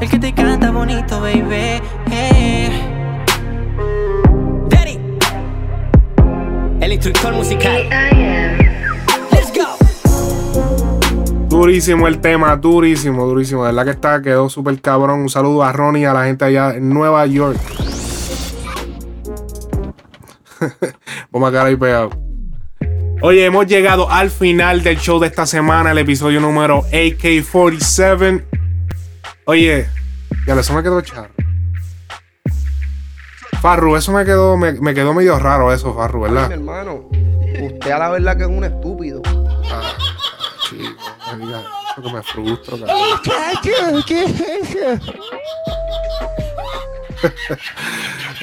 [0.00, 1.80] El que te canta bonito, baby.
[2.10, 2.52] Hey.
[6.80, 8.41] El instructor musical.
[11.52, 13.62] Durísimo el tema, durísimo, durísimo.
[13.66, 15.20] De verdad que está, quedó súper cabrón.
[15.20, 17.60] Un saludo a Ronnie y a la gente allá en Nueva York.
[21.30, 22.08] Vamos a quedar ahí pegado.
[23.20, 28.44] Oye, hemos llegado al final del show de esta semana, el episodio número AK47.
[29.44, 29.88] Oye,
[30.46, 31.34] ya eso me quedó charro.
[33.60, 36.48] Farru, eso me quedó, me, quedó medio raro eso, Farru, Ay, ¿verdad?
[36.48, 37.10] mi hermano,
[37.74, 39.20] usted a la verdad que es un estúpido.
[41.32, 41.62] Chico, no diga
[41.92, 44.04] eso que me frustro, cabrón.
[44.06, 45.12] ¿Qué es eso?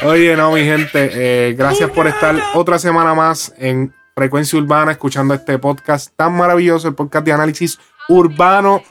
[0.06, 5.34] Oye, no, mi gente, eh, gracias por estar otra semana más en Frecuencia Urbana, escuchando
[5.34, 8.82] este podcast tan maravilloso, el podcast de análisis urbano,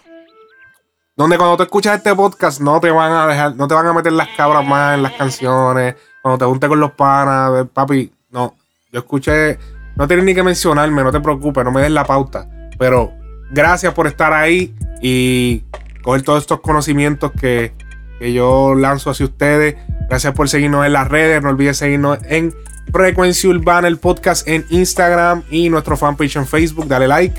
[1.16, 3.92] donde cuando tú escuchas este podcast no te van a dejar, no te van a
[3.92, 8.55] meter las cabras más en las canciones, cuando te juntes con los panas, papi, no,
[8.92, 9.59] yo escuché,
[9.96, 13.12] no tienes ni que mencionarme, no te preocupes, no me des la pauta, pero
[13.51, 15.64] gracias por estar ahí y
[16.03, 17.72] coger todos estos conocimientos que,
[18.18, 19.76] que yo lanzo hacia ustedes.
[20.09, 21.42] Gracias por seguirnos en las redes.
[21.42, 22.55] No olvides seguirnos en
[22.92, 26.88] Frecuencia Urbana, el podcast en Instagram y nuestro fanpage en Facebook.
[26.88, 27.34] Dale like.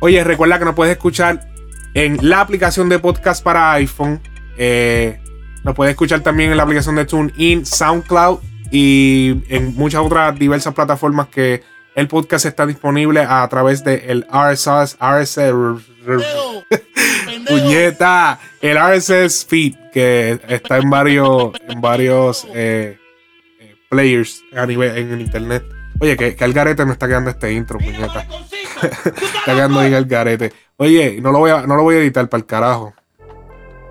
[0.00, 1.48] Oye, recuerda que nos puedes escuchar
[1.94, 4.20] en la aplicación de podcast para iPhone.
[4.56, 5.18] Eh,
[5.64, 8.38] nos puedes escuchar también en la aplicación de TuneIn, SoundCloud
[8.70, 11.62] y en muchas otras diversas plataformas que
[11.96, 15.40] el podcast está disponible a través del RSS, RSS,
[17.48, 22.98] puñeta, el RSS feed que está en varios, en varios eh,
[23.58, 25.64] eh, players a nivel en el internet.
[25.98, 28.26] Oye, que, que al garete me está quedando este intro, puñeta.
[28.82, 30.52] está quedando bien el garete.
[30.76, 32.92] Oye, no lo voy a, no lo voy a editar para el carajo.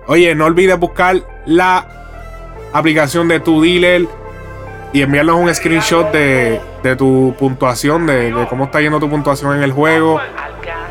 [0.06, 4.06] Oye, no olvides buscar la aplicación de tu dealer
[4.92, 9.62] y enviarnos un screenshot de, de tu puntuación, de, cómo está yendo tu puntuación en
[9.62, 10.20] el juego.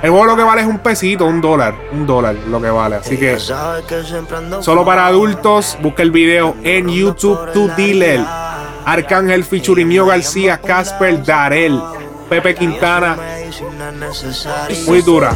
[0.02, 2.98] El juego lo que vale es un pesito, un dólar, un dólar lo que vale.
[2.98, 8.22] Así que solo para adultos, busca el video en YouTube, tu dealer.
[8.86, 11.82] Arcángel featuring Mio García, Casper Darel,
[12.30, 13.18] Pepe Quintana.
[14.86, 15.32] Muy dura.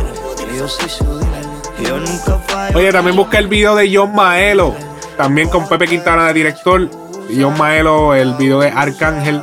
[2.75, 4.75] Oye, también busca el video de John Maelo.
[5.17, 7.08] También con Pepe Quintana de director.
[7.37, 9.41] John Maelo, el video de Arcángel.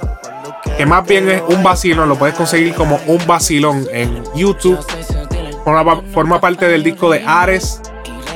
[0.76, 2.08] Que más bien es un vacilón.
[2.08, 4.78] Lo puedes conseguir como un vacilón en YouTube.
[5.64, 7.80] Forma, forma parte del disco de Ares.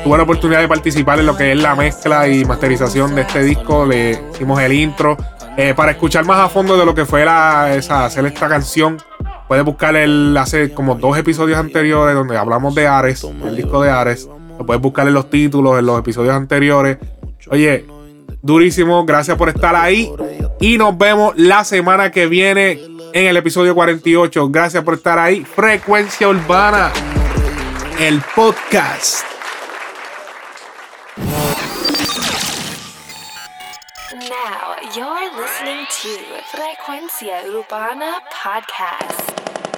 [0.05, 3.43] Tuve la oportunidad de participar en lo que es la mezcla y masterización de este
[3.43, 3.85] disco.
[3.85, 5.17] Le hicimos el intro.
[5.57, 8.97] Eh, para escuchar más a fondo de lo que fue la, esa, hacer esta canción,
[9.47, 13.91] puedes buscar el hace como dos episodios anteriores donde hablamos de Ares, el disco de
[13.91, 14.29] Ares.
[14.59, 16.99] Lo puedes buscar en los títulos, en los episodios anteriores.
[17.51, 17.85] Oye,
[18.43, 20.11] durísimo, gracias por estar ahí.
[20.61, 22.83] Y nos vemos la semana que viene
[23.13, 24.49] en el episodio 48.
[24.51, 25.45] Gracias por estar ahí.
[25.45, 26.93] Frecuencia Urbana,
[27.99, 29.25] el podcast.
[34.29, 36.09] Now you're listening to
[36.53, 39.70] Frecuencia Urbana Podcast.